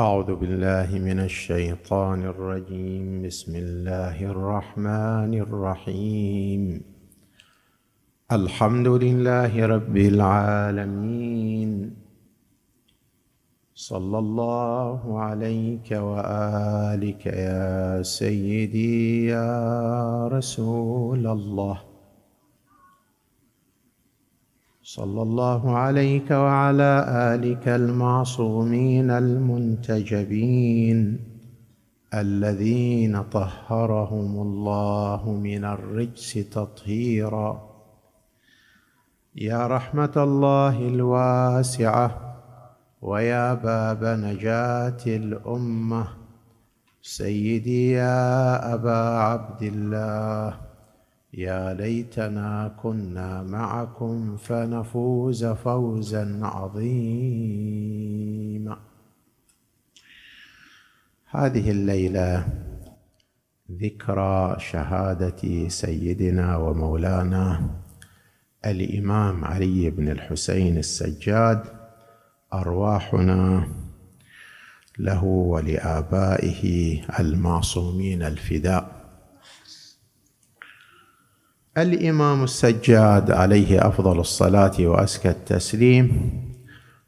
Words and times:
أعوذ 0.00 0.34
بالله 0.34 0.98
من 0.98 1.20
الشيطان 1.20 2.22
الرجيم. 2.22 3.26
بسم 3.26 3.56
الله 3.56 4.24
الرحمن 4.24 5.34
الرحيم. 5.34 6.82
الحمد 8.32 8.88
لله 8.88 9.66
رب 9.66 9.96
العالمين. 9.96 11.96
صلى 13.74 14.18
الله 14.18 15.20
عليك 15.20 15.90
وآلك 15.90 17.26
يا 17.26 18.02
سيدي 18.02 19.26
يا 19.26 20.28
رسول 20.28 21.26
الله. 21.26 21.93
صلى 24.94 25.22
الله 25.22 25.78
عليك 25.78 26.30
وعلى 26.30 26.92
آلك 27.34 27.68
المعصومين 27.68 29.10
المنتجبين 29.10 30.98
الذين 32.14 33.22
طهرهم 33.22 34.42
الله 34.42 35.32
من 35.32 35.64
الرجس 35.64 36.32
تطهيرا. 36.32 37.70
يا 39.34 39.66
رحمة 39.66 40.14
الله 40.16 40.78
الواسعة 40.78 42.36
ويا 43.02 43.54
باب 43.54 44.04
نجاة 44.04 45.02
الأمة. 45.06 46.08
سيدي 47.02 47.90
يا 47.90 48.74
أبا 48.74 49.00
عبد 49.18 49.62
الله. 49.62 50.73
يا 51.36 51.74
ليتنا 51.74 52.74
كنا 52.82 53.42
معكم 53.42 54.36
فنفوز 54.36 55.44
فوزا 55.44 56.40
عظيما. 56.42 57.96
هذه 61.30 61.70
الليلة 61.70 62.46
ذكرى 63.72 64.56
شهادة 64.58 65.68
سيدنا 65.68 66.56
ومولانا 66.56 67.70
الإمام 68.66 69.44
علي 69.44 69.90
بن 69.90 70.08
الحسين 70.08 70.78
السجاد 70.78 71.64
أرواحنا 72.52 73.68
له 74.98 75.24
ولآبائه 75.24 77.02
المعصومين 77.20 78.22
الفداء. 78.22 78.93
الإمام 81.78 82.44
السجاد 82.44 83.30
عليه 83.30 83.88
أفضل 83.88 84.20
الصلاة 84.20 84.72
وأزكى 84.80 85.30
التسليم 85.30 86.30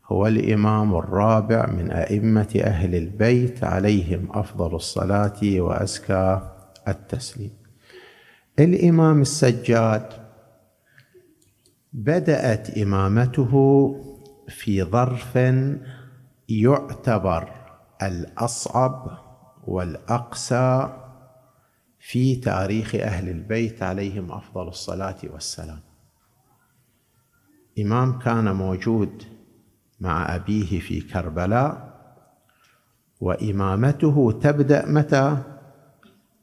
هو 0.06 0.27
الإمام 0.27 0.95
الرابع 0.95 1.67
من 1.67 1.91
أئمة 1.91 2.61
أهل 2.64 2.94
البيت 2.94 3.64
عليهم 3.64 4.28
أفضل 4.31 4.75
الصلاة 4.75 5.41
وأزكى 5.42 6.41
التسليم. 6.89 7.50
الإمام 8.59 9.20
السجاد 9.20 10.06
بدأت 11.92 12.78
إمامته 12.78 13.53
في 14.48 14.83
ظرف 14.83 15.39
يعتبر 16.48 17.53
الأصعب 18.03 19.19
والأقسى 19.67 20.89
في 22.09 22.37
تاريخ 22.37 22.95
أهل 22.95 23.29
البيت 23.29 23.83
عليهم 23.83 24.33
أفضل 24.33 24.69
الصلاة 24.69 25.17
والسلام. 25.33 25.81
إمام 27.78 28.19
كان 28.19 28.55
موجود 28.55 29.22
مع 30.00 30.34
أبيه 30.34 30.81
في 30.81 31.00
كربلاء 31.00 31.97
وإمامته 33.21 34.41
تبدأ 34.43 34.87
متى؟ 34.87 35.37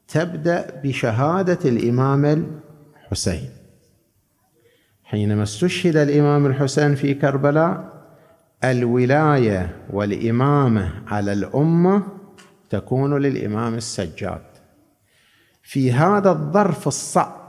تبدأ 0.07 0.81
بشهادة 0.83 1.69
الإمام 1.69 2.25
الحسين. 2.95 3.49
حينما 5.03 5.43
استشهد 5.43 5.95
الإمام 5.95 6.45
الحسين 6.45 6.95
في 6.95 7.13
كربلاء 7.13 8.03
الولاية 8.63 9.85
والإمامة 9.89 11.03
على 11.07 11.33
الأمة 11.33 12.03
تكون 12.69 13.17
للإمام 13.17 13.73
السجاد. 13.73 14.52
في 15.63 15.91
هذا 15.91 16.31
الظرف 16.31 16.87
الصعب 16.87 17.43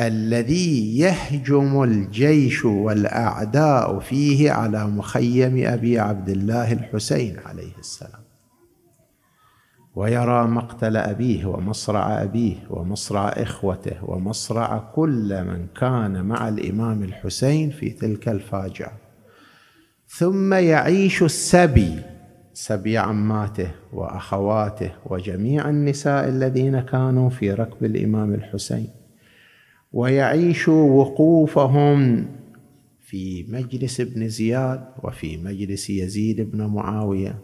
الذي 0.00 0.98
يهجم 0.98 1.82
الجيش 1.82 2.64
والأعداء 2.64 3.98
فيه 3.98 4.52
على 4.52 4.86
مخيم 4.86 5.66
أبي 5.66 5.98
عبد 5.98 6.28
الله 6.28 6.72
الحسين 6.72 7.38
عليه 7.46 7.78
السلام. 7.78 8.24
ويرى 9.94 10.46
مقتل 10.46 10.96
أبيه 10.96 11.46
ومصرع 11.46 12.22
أبيه 12.22 12.56
ومصرع 12.70 13.28
إخوته 13.28 13.96
ومصرع 14.02 14.78
كل 14.94 15.44
من 15.44 15.66
كان 15.80 16.24
مع 16.24 16.48
الإمام 16.48 17.02
الحسين 17.02 17.70
في 17.70 17.90
تلك 17.90 18.28
الفاجعة. 18.28 18.92
ثم 20.08 20.54
يعيش 20.54 21.22
السبي 21.22 22.13
سبي 22.54 22.98
عماته 22.98 23.70
وأخواته 23.92 24.90
وجميع 25.06 25.68
النساء 25.68 26.28
الذين 26.28 26.80
كانوا 26.80 27.30
في 27.30 27.52
ركب 27.52 27.84
الإمام 27.84 28.34
الحسين 28.34 28.88
ويعيش 29.92 30.68
وقوفهم 30.68 32.26
في 33.00 33.46
مجلس 33.48 34.00
ابن 34.00 34.28
زياد 34.28 34.84
وفي 35.02 35.36
مجلس 35.36 35.90
يزيد 35.90 36.40
بن 36.40 36.66
معاوية 36.66 37.38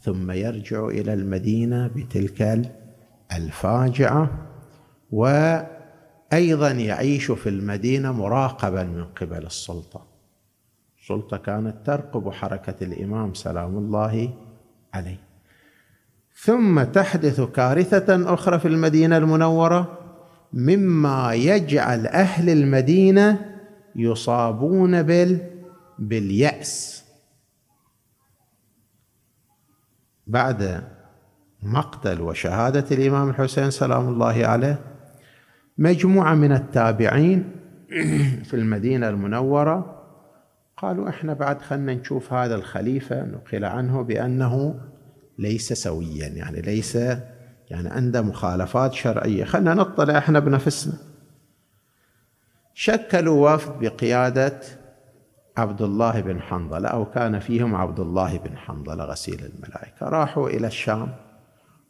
ثم 0.00 0.30
يرجع 0.30 0.88
إلى 0.88 1.14
المدينة 1.14 1.86
بتلك 1.86 2.72
الفاجعة 3.36 4.30
وأيضا 5.12 6.70
يعيش 6.70 7.30
في 7.30 7.48
المدينة 7.48 8.12
مراقبا 8.12 8.84
من 8.84 9.04
قبل 9.04 9.46
السلطة. 9.46 10.06
السلطة 11.00 11.36
كانت 11.36 11.76
ترقب 11.86 12.30
حركة 12.30 12.84
الإمام 12.84 13.34
سلام 13.34 13.78
الله 13.78 14.34
عليه. 14.94 15.20
ثم 16.34 16.82
تحدث 16.82 17.40
كارثة 17.40 18.34
أخرى 18.34 18.58
في 18.58 18.68
المدينة 18.68 19.16
المنورة 19.16 19.98
مما 20.52 21.34
يجعل 21.34 22.06
أهل 22.06 22.50
المدينة 22.50 23.56
يصابون 23.96 25.02
بال 25.02 25.50
باليأس. 25.98 27.04
بعد 30.26 30.82
مقتل 31.62 32.20
وشهادة 32.20 32.84
الإمام 32.96 33.28
الحسين 33.30 33.70
سلام 33.70 34.08
الله 34.08 34.46
عليه 34.46 34.80
مجموعة 35.78 36.34
من 36.34 36.52
التابعين 36.52 37.52
في 38.44 38.54
المدينة 38.54 39.08
المنورة 39.08 39.95
قالوا 40.76 41.08
إحنا 41.08 41.34
بعد 41.34 41.62
خلنا 41.62 41.94
نشوف 41.94 42.32
هذا 42.32 42.54
الخليفة 42.54 43.22
نقل 43.24 43.64
عنه 43.64 44.02
بأنه 44.02 44.80
ليس 45.38 45.72
سويا 45.72 46.28
يعني 46.28 46.60
ليس 46.60 46.96
يعني 47.70 47.88
عنده 47.88 48.22
مخالفات 48.22 48.94
شرعية. 48.94 49.44
خلنا 49.44 49.74
نطلع 49.74 50.18
إحنا 50.18 50.38
بنفسنا. 50.38 50.94
شكلوا 52.74 53.54
وفد 53.54 53.72
بقيادة 53.80 54.60
عبد 55.56 55.82
الله 55.82 56.20
بن 56.20 56.40
حنظلة 56.40 56.88
أو 56.88 57.04
كان 57.10 57.38
فيهم 57.38 57.74
عبد 57.74 58.00
الله 58.00 58.38
بن 58.38 58.56
حنظلة 58.56 59.04
غسيل 59.04 59.40
الملائكة. 59.54 60.08
راحوا 60.08 60.48
إلى 60.48 60.66
الشام 60.66 61.08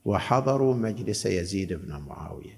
وحضروا 0.04 0.74
مجلس 0.74 1.26
يزيد 1.26 1.72
بن 1.72 2.02
معاوية. 2.08 2.56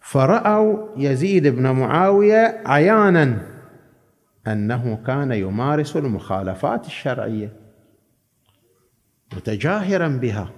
فرأوا 0.00 0.88
يزيد 0.96 1.46
بن 1.46 1.70
معاوية 1.70 2.62
عيانا. 2.66 3.59
أنه 4.46 4.98
كان 5.06 5.32
يمارس 5.32 5.96
المخالفات 5.96 6.86
الشرعية 6.86 7.52
متجاهرا 9.36 10.08
بها 10.08 10.50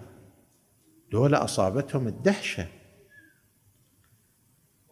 دول 1.12 1.34
أصابتهم 1.34 2.08
الدهشة 2.08 2.66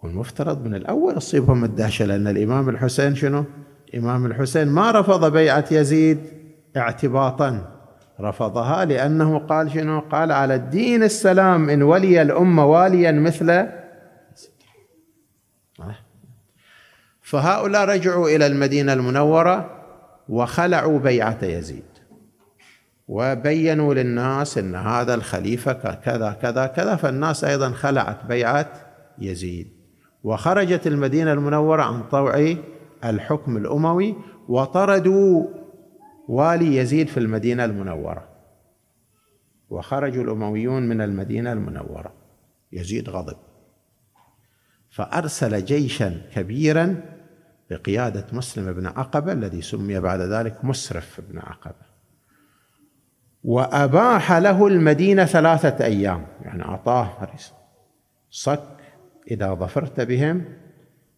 والمفترض 0.03 0.65
من 0.65 0.75
الأول 0.75 1.15
تصيبهم 1.15 1.65
الدهشة 1.65 2.05
لأن 2.05 2.27
الإمام 2.27 2.69
الحسين 2.69 3.15
شنو؟ 3.15 3.45
الامام 3.95 4.27
الحسين 4.27 4.69
ما 4.69 4.91
رفض 4.91 5.33
بيعة 5.33 5.65
يزيد 5.71 6.19
اعتباطا 6.77 7.77
رفضها 8.21 8.85
لأنه 8.85 9.39
قال 9.39 9.71
شنو؟ 9.71 10.01
قال 10.01 10.33
على 10.33 10.55
الدين 10.55 11.03
السلام 11.03 11.71
إن 11.71 11.83
ولي 11.83 12.23
الأمة 12.23 12.67
واليا 12.67 13.13
مثل 13.13 13.67
فهؤلاء 17.31 17.85
رجعوا 17.85 18.29
إلى 18.29 18.47
المدينة 18.47 18.93
المنورة 18.93 19.71
وخلعوا 20.29 20.99
بيعة 20.99 21.45
يزيد. 21.45 21.85
وبينوا 23.09 23.95
للناس 23.95 24.59
إن 24.59 24.75
هذا 24.75 25.15
الخليفة 25.15 25.73
كذا 25.95 26.33
كذا 26.43 26.67
كذا 26.67 26.97
فالناس 26.97 27.45
أيضا 27.45 27.71
خلعت 27.71 28.25
بيعة 28.27 28.73
يزيد. 29.19 29.69
وخرجت 30.25 30.87
المدينة 30.87 31.33
المنورة 31.33 31.83
عن 31.83 32.03
طوع 32.03 32.55
الحكم 33.05 33.57
الأموي 33.57 34.17
وطردوا 34.49 35.47
والي 36.29 36.77
يزيد 36.77 37.09
في 37.09 37.21
المدينة 37.21 37.65
المنورة. 37.65 38.29
وخرج 39.71 40.19
الأمويون 40.19 40.89
من 40.89 41.01
المدينة 41.01 41.53
المنورة. 41.53 42.13
يزيد 42.73 43.11
غضب. 43.11 43.37
فأرسل 44.91 45.65
جيشا 45.65 46.21
كبيرا 46.35 47.20
بقيادة 47.71 48.27
مسلم 48.33 48.73
بن 48.73 48.87
عقبة 48.87 49.33
الذي 49.33 49.63
سمي 49.63 50.01
بعد 50.01 50.21
ذلك 50.21 50.65
مسرف 50.65 51.21
بن 51.29 51.39
عقبة. 51.39 51.91
وأباح 53.45 54.33
له 54.33 54.67
المدينة 54.67 55.25
ثلاثة 55.25 55.85
أيام 55.85 56.27
يعني 56.43 56.63
أعطاه 56.63 57.29
صك 58.31 58.77
إذا 59.31 59.55
ظفرت 59.55 60.01
بهم 60.01 60.45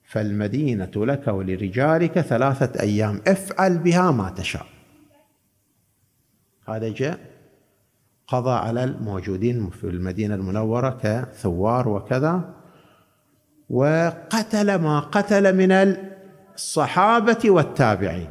فالمدينة 0.05 0.91
لك 0.97 1.29
ولرجالك 1.29 2.21
ثلاثة 2.21 2.81
أيام. 2.81 3.21
افعل 3.27 3.79
بها 3.79 4.11
ما 4.11 4.31
تشاء. 4.31 4.67
هذا 6.69 6.89
جاء 6.89 7.19
قضى 8.27 8.51
على 8.51 8.85
الموجودين 8.85 9.71
في 9.71 9.85
المدينة 9.85 10.35
المنورة 10.35 10.99
كثوار 11.03 11.89
وكذا 11.89 12.55
وقتل 13.71 14.75
ما 14.75 15.01
قتل 15.01 15.57
من 15.57 15.73
الصحابة 16.55 17.51
والتابعين. 17.51 18.31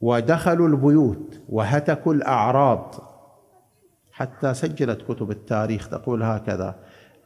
ودخلوا 0.00 0.68
البيوت 0.68 1.40
وهتكوا 1.48 2.14
الأعراض. 2.14 2.94
حتى 4.12 4.54
سجلت 4.54 5.02
كتب 5.02 5.30
التاريخ 5.30 5.88
تقول 5.88 6.22
هكذا 6.22 6.76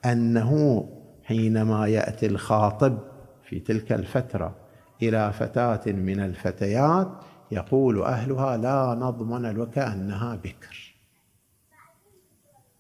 أنه 0.05 0.89
حينما 1.25 1.87
يأتي 1.87 2.27
الخاطب 2.27 2.99
في 3.45 3.61
تلك 3.61 3.93
الفترة 3.93 4.57
إلى 5.03 5.33
فتاة 5.33 5.93
من 5.93 6.21
الفتيات 6.21 7.09
يقول 7.51 8.03
أهلها 8.03 8.57
لا 8.57 8.95
نضمن 8.95 9.61
وكأنها 9.61 10.37
بكر. 10.37 10.95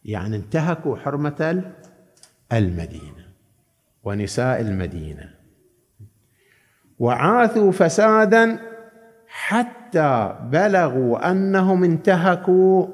يعني 0.04 0.36
انتهكوا 0.36 0.96
حرمة 0.96 1.72
المدينة 2.52 3.28
ونساء 4.04 4.60
المدينة. 4.60 5.33
وعاثوا 6.98 7.72
فسادا 7.72 8.58
حتى 9.26 10.36
بلغوا 10.50 11.30
أنهم 11.30 11.84
انتهكوا 11.84 12.86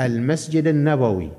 المسجد 0.00 0.66
النبوي 0.66 1.30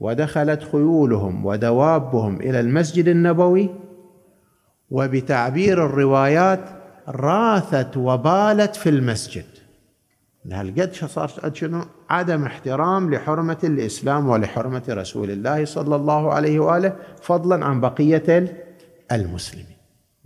ودخلت 0.00 0.62
خيولهم 0.62 1.46
ودوابهم 1.46 2.40
إلى 2.40 2.60
المسجد 2.60 3.08
النبوي 3.08 3.70
وبتعبير 4.90 5.86
الروايات 5.86 6.60
راثت 7.08 7.96
وبالت 7.96 8.76
في 8.76 8.88
المسجد. 8.88 9.44
هالقد 10.52 10.92
صار 10.92 11.30
شنو؟ 11.52 11.84
عدم 12.10 12.44
احترام 12.44 13.14
لحرمة 13.14 13.58
الإسلام 13.64 14.28
ولحرمة 14.28 14.82
رسول 14.88 15.30
الله 15.30 15.64
صلى 15.64 15.96
الله 15.96 16.32
عليه 16.32 16.60
وآله 16.60 16.92
فضلا 17.22 17.64
عن 17.64 17.80
بقية 17.80 18.56
المسلمين. 19.12 19.77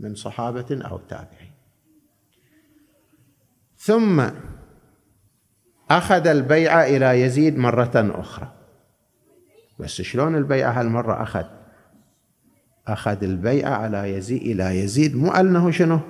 من 0.02 0.14
صحابة 0.14 0.66
أو 0.70 0.98
تابعين. 0.98 1.52
ثم 3.76 4.22
أخذ 5.90 6.26
البيعة 6.26 6.82
إلى 6.84 7.20
يزيد 7.20 7.58
مرة 7.58 7.90
أخرى. 7.94 8.52
بس 9.80 10.02
شلون 10.02 10.36
البيعة 10.36 10.80
هالمرة 10.80 11.22
أخذ؟ 11.22 11.44
أخذ 12.86 13.24
البيعة 13.24 13.74
على 13.74 14.16
يزيد 14.16 14.42
إلى 14.42 14.78
يزيد 14.78 15.16
مو 15.16 15.30
أنه 15.30 15.70
شنو؟ 15.70 16.00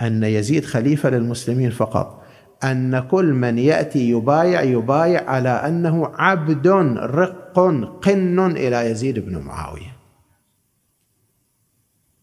أن 0.00 0.22
يزيد 0.22 0.64
خليفة 0.64 1.10
للمسلمين 1.10 1.70
فقط. 1.70 2.22
أن 2.64 3.00
كل 3.00 3.32
من 3.32 3.58
يأتي 3.58 4.10
يبايع 4.10 4.62
يبايع 4.62 5.30
على 5.30 5.48
أنه 5.48 6.12
عبد 6.14 6.68
رق 6.96 7.52
قن 8.02 8.40
إلى 8.40 8.90
يزيد 8.90 9.18
بن 9.18 9.38
معاوية. 9.38 10.01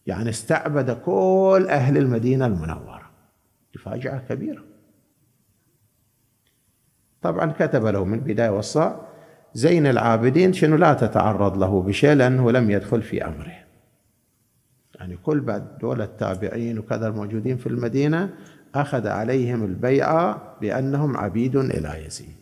يعني 0.10 0.30
استعبد 0.30 0.92
كل 0.92 1.68
أهل 1.70 1.98
المدينة 1.98 2.46
المنورة. 2.46 3.10
فاجعة 3.84 4.20
كبيرة. 4.30 4.64
طبعا 7.22 7.52
كتب 7.52 7.86
له 7.86 8.06
من 8.06 8.14
البداية 8.14 8.50
والصاع 8.50 9.02
زين 9.54 9.88
العابدين 9.88 10.54
شنو 10.54 10.76
لا 10.76 10.94
تتعرض 10.94 11.58
له 11.58 11.82
بشيء 11.82 12.14
لأنه 12.14 12.52
لم 12.52 12.72
يدخل 12.72 13.02
في 13.02 13.26
أمره. 13.26 13.54
يعني 14.96 15.18
كل 15.18 15.40
بعد 15.40 15.78
دول 15.78 16.02
التابعين 16.02 16.80
وكذا 16.80 17.08
الموجودين 17.08 17.58
في 17.58 17.68
المدينة 17.68 18.34
أخذ 18.76 19.08
عليهم 19.08 19.64
البيعة 19.64 20.56
بأنهم 20.62 21.18
عبيد 21.18 21.56
إلى 21.56 22.06
يزيد. 22.06 22.36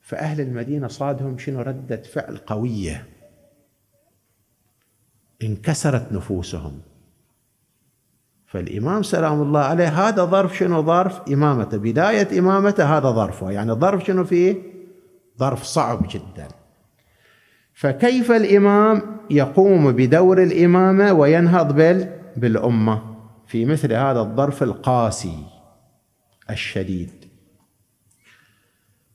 فأهل 0.00 0.40
المدينة 0.40 0.88
صادهم 0.88 1.38
شنو؟ 1.38 1.60
ردة 1.60 2.02
فعل 2.02 2.36
قوية. 2.36 3.15
انكسرت 5.42 6.12
نفوسهم. 6.12 6.80
فالإمام 8.46 9.02
سلام 9.02 9.42
الله 9.42 9.60
عليه 9.60 10.08
هذا 10.08 10.24
ظرف 10.24 10.56
شنو؟ 10.56 10.82
ظرف 10.82 11.20
إمامته. 11.32 11.76
بداية 11.76 12.38
إمامته 12.38 12.98
هذا 12.98 13.10
ظرفه. 13.10 13.50
يعني 13.50 13.72
ظرف 13.72 14.04
شنو 14.04 14.24
فيه؟ 14.24 14.56
ظرف 15.38 15.62
صعب 15.62 16.06
جدا. 16.10 16.48
فكيف 17.74 18.32
الإمام 18.32 19.02
يقوم 19.30 19.92
بدور 19.92 20.42
الإمامة 20.42 21.12
وينهض 21.12 21.76
بالأمة؟ 22.36 23.02
في 23.46 23.64
مثل 23.64 23.92
هذا 23.92 24.20
الظرف 24.20 24.62
القاسي 24.62 25.38
الشديد. 26.50 27.26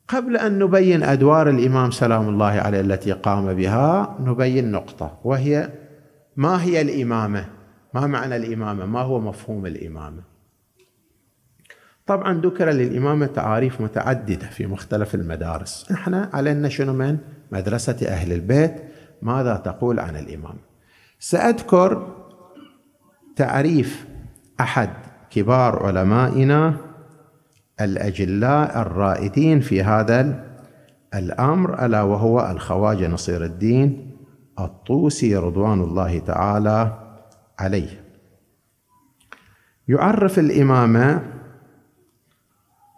قبل 0.07 0.37
أن 0.37 0.59
نبين 0.59 1.03
أدوار 1.03 1.49
الإمام 1.49 1.91
سلام 1.91 2.29
الله 2.29 2.45
عليه 2.45 2.81
التي 2.81 3.11
قام 3.11 3.53
بها 3.53 4.17
نبين 4.19 4.71
نقطة 4.71 5.19
وهي 5.23 5.69
ما 6.35 6.63
هي 6.63 6.81
الإمامة؟ 6.81 7.49
ما 7.93 8.07
معنى 8.07 8.35
الإمامة؟ 8.35 8.85
ما 8.85 9.01
هو 9.01 9.19
مفهوم 9.19 9.65
الإمامة؟ 9.65 10.23
طبعا 12.05 12.41
ذكر 12.41 12.69
للإمامة 12.69 13.25
تعاريف 13.25 13.81
متعددة 13.81 14.47
في 14.47 14.67
مختلف 14.67 15.15
المدارس. 15.15 15.91
إحنا 15.91 16.29
علينا 16.33 16.69
شنو 16.69 16.93
من؟ 16.93 17.17
مدرسة 17.51 18.07
أهل 18.07 18.31
البيت. 18.31 18.75
ماذا 19.21 19.55
تقول 19.55 19.99
عن 19.99 20.15
الإمام؟ 20.15 20.55
سأذكر 21.19 22.15
تعريف 23.35 24.05
أحد 24.59 24.89
كبار 25.29 25.85
علمائنا 25.85 26.77
الأجلاء 27.81 28.81
الرائدين 28.81 29.59
في 29.59 29.83
هذا 29.83 30.45
الأمر 31.13 31.85
ألا 31.85 32.01
وهو 32.01 32.51
الخواجة 32.51 33.07
نصير 33.07 33.45
الدين. 33.45 34.10
الطوسي 34.59 35.35
رضوان 35.35 35.81
الله 35.81 36.19
تعالى 36.19 36.97
عليه. 37.59 38.03
يعرف 39.87 40.39
الإمامة 40.39 41.33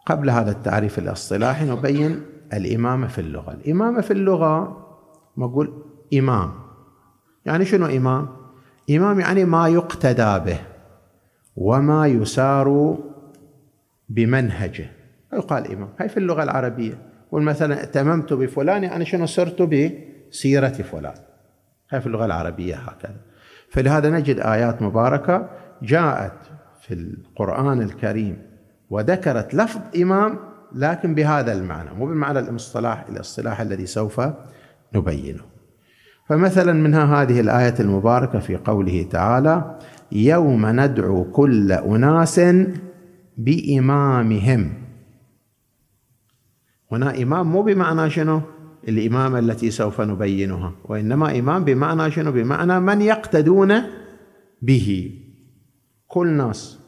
قبل 0.05 0.29
هذا 0.29 0.51
التعريف 0.51 0.99
الإصطلاحي 0.99 1.69
نبين 1.69 2.21
الإمامة 2.53 3.07
في 3.07 3.21
اللغة. 3.21 3.51
الإمامة 3.51 4.01
في 4.01 4.11
اللغة 4.11 4.77
نقول 5.37 5.83
إمام. 6.13 6.51
يعني 7.45 7.65
شنو 7.65 7.85
إمام؟ 7.85 8.29
إمام 8.89 9.19
يعني 9.19 9.45
ما 9.45 9.67
يقتدى 9.67 10.39
به 10.45 10.59
وما 11.55 12.07
يسار 12.07 12.97
بمنهجه. 14.09 14.91
يقال 15.33 15.71
إمام. 15.71 15.89
هاي 15.99 16.09
في 16.09 16.17
اللغة 16.17 16.43
العربية. 16.43 17.11
قل 17.31 17.41
مثلا 17.41 17.79
ائتممت 17.79 18.33
بفلان 18.33 18.83
يعني 18.83 19.05
شنو 19.05 19.25
سرت 19.25 19.61
بسيرة 19.61 20.67
فلان. 20.67 21.32
في 21.99 22.07
اللغة 22.07 22.25
العربية 22.25 22.75
هكذا. 22.75 23.15
فلهذا 23.69 24.09
نجد 24.09 24.39
آيات 24.39 24.81
مباركة 24.81 25.49
جاءت 25.81 26.33
في 26.81 26.93
القرآن 26.93 27.81
الكريم 27.81 28.37
وذكرت 28.89 29.55
لفظ 29.55 29.81
إمام 30.01 30.39
لكن 30.75 31.15
بهذا 31.15 31.53
المعنى 31.53 31.93
مو 31.93 32.05
بالمعنى 32.05 32.39
الاصطلاح 32.39 33.05
الاصطلاح 33.09 33.61
الذي 33.61 33.85
سوف 33.85 34.21
نبينه. 34.95 35.43
فمثلا 36.29 36.73
منها 36.73 37.21
هذه 37.21 37.39
الآية 37.39 37.75
المباركة 37.79 38.39
في 38.39 38.55
قوله 38.55 39.07
تعالى 39.11 39.79
يوم 40.11 40.65
ندعو 40.65 41.23
كل 41.31 41.71
أناس 41.71 42.41
بإمامهم. 43.37 44.73
هنا 46.91 47.21
إمام 47.21 47.51
مو 47.51 47.61
بمعنى 47.61 48.09
شنو؟ 48.09 48.41
الإمامة 48.87 49.39
التي 49.39 49.71
سوف 49.71 50.01
نبينها 50.01 50.71
وإنما 50.85 51.39
إمام 51.39 51.63
بمعنى 51.63 52.11
شنو؟ 52.11 52.31
بمعنى 52.31 52.79
من 52.79 53.01
يقتدون 53.01 53.81
به. 54.61 55.19
كل 56.07 56.27
ناس. 56.27 56.79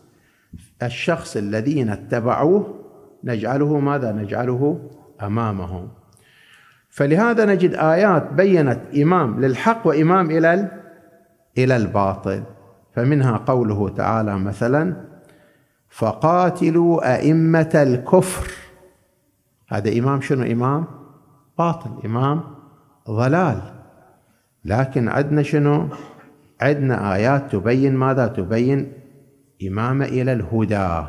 الشخص 0.83 1.37
الذين 1.37 1.89
اتبعوه 1.89 2.85
نجعله 3.23 3.79
ماذا؟ 3.79 4.11
نجعله 4.11 4.89
أمامهم 5.21 5.89
فلهذا 6.89 7.45
نجد 7.45 7.73
آيات 7.73 8.33
بينت 8.33 8.79
إمام 8.97 9.45
للحق 9.45 9.87
وإمام 9.87 10.31
إلى 10.31 10.71
إلى 11.57 11.75
الباطل. 11.75 12.43
فمنها 12.95 13.37
قوله 13.37 13.89
تعالى 13.89 14.39
مثلا 14.39 14.95
فقاتلوا 15.89 17.15
أئمة 17.15 17.71
الكفر. 17.75 18.51
هذا 19.67 19.99
إمام 19.99 20.21
شنو؟ 20.21 20.43
إمام 20.51 21.04
باطل 21.57 21.89
إمام 22.05 22.43
ضلال. 23.09 23.61
لكن 24.65 25.09
عندنا 25.09 25.43
شنو؟ 25.43 25.87
عندنا 26.61 27.15
آيات 27.15 27.51
تبين 27.51 27.95
ماذا 27.95 28.27
تبين؟ 28.27 28.93
إمامة 29.67 30.05
إلى 30.05 30.33
الهدى. 30.33 31.07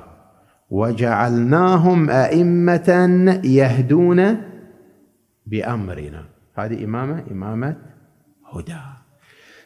وجعلناهم 0.70 2.10
أئمة 2.10 2.90
يهدون 3.44 4.36
بأمرنا. 5.46 6.24
هذه 6.54 6.84
إمامة 6.84 7.24
إمامة 7.30 7.76
هدى. 8.52 8.76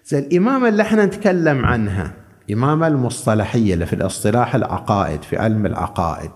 زي 0.04 0.18
الإمامة 0.18 0.68
اللي 0.68 0.82
إحنا 0.82 1.04
نتكلم 1.04 1.64
عنها 1.64 2.12
إمامة 2.52 2.86
المصطلحية 2.86 3.74
اللي 3.74 3.86
في 3.86 3.92
الاصطلاح 3.92 4.54
العقائد 4.54 5.22
في 5.22 5.36
علم 5.36 5.66
العقائد. 5.66 6.30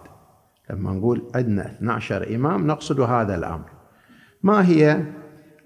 لما 0.70 0.92
نقول 0.92 1.30
عندنا 1.34 1.66
12 1.66 2.34
إمام 2.34 2.66
نقصد 2.66 3.00
هذا 3.00 3.34
الأمر. 3.34 3.73
ما 4.44 4.68
هي؟ 4.68 5.04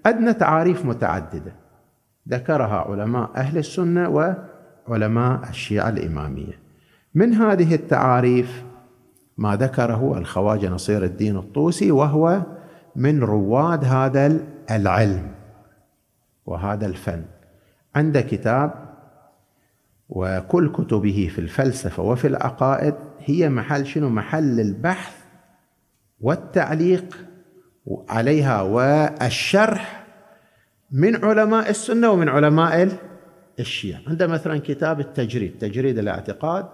عندنا 0.05 0.31
تعاريف 0.31 0.85
متعددة. 0.85 1.55
ذكرها 2.29 2.77
علماء 2.77 3.31
أهل 3.35 3.57
السنة 3.57 4.09
وعلماء 4.87 5.49
الشيعة 5.49 5.89
الإمامية. 5.89 6.59
من 7.15 7.33
هذه 7.33 7.75
التعاريف؟ 7.75 8.63
ما 9.37 9.55
ذكره 9.55 10.17
الخواجة 10.17 10.69
نصير 10.69 11.03
الدين 11.03 11.37
الطوسي 11.37 11.91
وهو 11.91 12.41
من 12.95 13.23
رواد 13.23 13.85
هذا 13.85 14.39
العلم 14.71 15.31
وهذا 16.45 16.85
الفن. 16.85 17.25
عنده 17.95 18.21
كتاب 18.21 18.73
وكل 20.09 20.71
كتبه 20.71 21.31
في 21.35 21.39
الفلسفة 21.39 22.03
وفي 22.03 22.27
العقائد 22.27 22.95
هي 23.19 23.49
محل 23.49 23.85
شنو؟ 23.85 24.09
محل 24.09 24.59
البحث 24.59 25.15
والتعليق 26.21 27.28
عليها 28.09 28.61
والشرح 28.61 30.05
من 30.91 31.25
علماء 31.25 31.69
السنة 31.69 32.09
ومن 32.09 32.29
علماء 32.29 32.89
الشيعة. 33.59 33.99
عنده 34.07 34.27
مثلا 34.27 34.59
كتاب 34.59 34.99
التجريد 34.99 35.57
تجريد 35.59 35.97
الاعتقاد. 35.97 36.65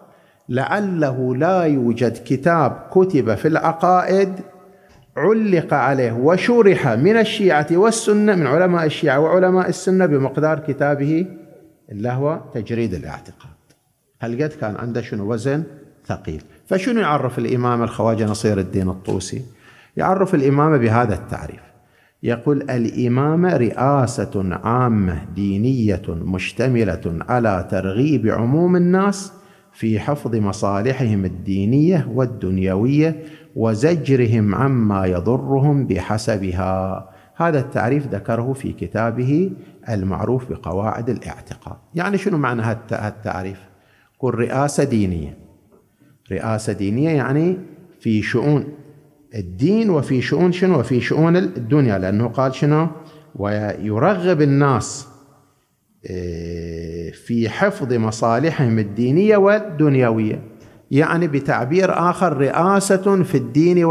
لعله 0.49 1.35
لا 1.35 1.63
يوجد 1.63 2.17
كتاب 2.25 2.87
كتب 2.91 3.35
في 3.35 3.47
العقائد 3.47 4.39
علق 5.17 5.73
عليه 5.73 6.11
وشرح 6.11 6.87
من 6.87 7.17
الشيعة 7.17 7.67
والسنة 7.71 8.35
من 8.35 8.47
علماء 8.47 8.85
الشيعة 8.85 9.19
وعلماء 9.19 9.69
السنة 9.69 10.05
بمقدار 10.05 10.59
كتابه 10.59 11.27
اللي 11.91 12.09
هو 12.09 12.41
تجريد 12.53 12.93
الاعتقاد. 12.93 13.55
هل 14.19 14.43
قد 14.43 14.49
كان 14.49 14.75
عنده 14.75 15.01
شنو؟ 15.01 15.33
وزن 15.33 15.63
ثقيل. 16.05 16.41
فشنو 16.67 17.01
يعرف 17.01 17.39
الإمام 17.39 17.83
الخواجة 17.83 18.25
نصير 18.25 18.59
الدين 18.59 18.89
الطوسي؟ 18.89 19.41
يعرف 19.97 20.35
الإمامة 20.35 20.77
بهذا 20.77 21.13
التعريف. 21.13 21.61
يقول 22.23 22.61
الإمامة 22.61 23.57
رئاسة 23.57 24.59
عامة 24.63 25.25
دينية 25.35 26.01
مشتملة 26.09 27.19
على 27.29 27.67
ترغيب 27.71 28.27
عموم 28.27 28.75
الناس 28.75 29.33
في 29.73 29.99
حفظ 29.99 30.35
مصالحهم 30.35 31.25
الدينية 31.25 32.07
والدنيوية 32.13 33.23
وزجرهم 33.55 34.55
عما 34.55 35.05
يضرهم 35.05 35.87
بحسبها. 35.87 37.09
هذا 37.35 37.59
التعريف 37.59 38.07
ذكره 38.07 38.53
في 38.53 38.73
كتابه 38.73 39.51
المعروف 39.89 40.49
بقواعد 40.49 41.09
الاعتقاد. 41.09 41.77
يعني 41.95 42.17
شنو 42.17 42.37
معنى 42.37 42.61
هذا 42.61 43.07
التعريف 43.07 43.59
قل 44.19 44.35
رئاسة 44.35 44.83
دينية. 44.83 45.37
رئاسة 46.31 46.73
دينية 46.73 47.09
يعني 47.09 47.57
في 47.99 48.21
شؤون 48.21 48.65
الدين 49.35 49.89
وفي 49.89 50.21
شؤون 50.21 50.51
شنو؟ 50.51 50.79
وفي 50.79 51.01
شؤون 51.01 51.37
الدنيا 51.37 51.97
لأنه 51.97 52.27
قال 52.27 52.55
شنو؟ 52.55 52.87
ويرغب 53.35 54.41
الناس 54.41 55.07
في 57.25 57.49
حفظ 57.49 57.93
مصالحهم 57.93 58.79
الدينية 58.79 59.37
والدنيوية 59.37 60.41
يعني 60.91 61.27
بتعبير 61.27 62.09
آخر 62.09 62.37
رئاسة 62.37 63.23
في 63.23 63.35
الدين 63.35 63.85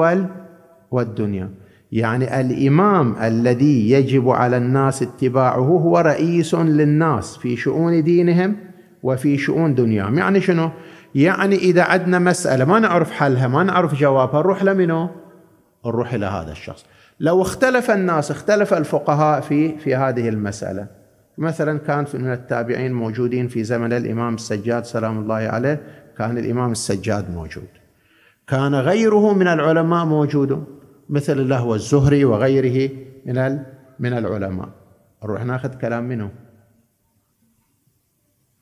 والدنيا. 0.90 1.50
يعني 1.92 2.40
الإمام 2.40 3.16
الذي 3.22 3.90
يجب 3.90 4.28
على 4.28 4.56
الناس 4.56 5.02
اتباعه 5.02 5.58
هو 5.58 5.98
رئيس 5.98 6.54
للناس 6.54 7.36
في 7.36 7.56
شؤون 7.56 8.02
دينهم 8.02 8.56
وفي 9.02 9.38
شؤون 9.38 9.74
دنياهم. 9.74 10.18
يعني 10.18 10.40
شنو؟ 10.40 10.70
يعني 11.14 11.56
إذا 11.56 11.82
عندنا 11.82 12.18
مسألة 12.18 12.64
ما 12.64 12.78
نعرف 12.78 13.10
حلها 13.10 13.48
ما 13.48 13.62
نعرف 13.62 13.94
جوابها 13.94 14.40
نروح 14.40 14.64
لمنو؟ 14.64 15.08
نروح 15.86 16.14
إلى 16.14 16.26
هذا 16.26 16.52
الشخص. 16.52 16.84
لو 17.20 17.42
اختلف 17.42 17.90
الناس 17.90 18.30
اختلف 18.30 18.74
الفقهاء 18.74 19.40
في 19.40 19.78
في 19.78 19.94
هذه 19.94 20.28
المسألة. 20.28 20.86
مثلا 21.38 21.78
كان 21.78 22.04
من 22.14 22.32
التابعين 22.32 22.92
موجودين 22.92 23.48
في 23.48 23.64
زمن 23.64 23.92
الإمام 23.92 24.34
السجاد 24.34 24.84
سلام 24.84 25.18
الله 25.18 25.34
عليه 25.34 25.82
كان 26.18 26.38
الإمام 26.38 26.72
السجاد 26.72 27.30
موجود. 27.30 27.68
كان 28.46 28.74
غيره 28.74 29.34
من 29.34 29.48
العلماء 29.48 30.04
موجود 30.04 30.64
مثل 31.08 31.40
اللهو 31.40 31.74
الزهري 31.74 32.24
وغيره 32.24 32.90
من 33.26 33.58
من 33.98 34.12
العلماء. 34.12 34.68
نروح 35.24 35.44
ناخذ 35.44 35.74
كلام 35.74 36.04
منه. 36.04 36.30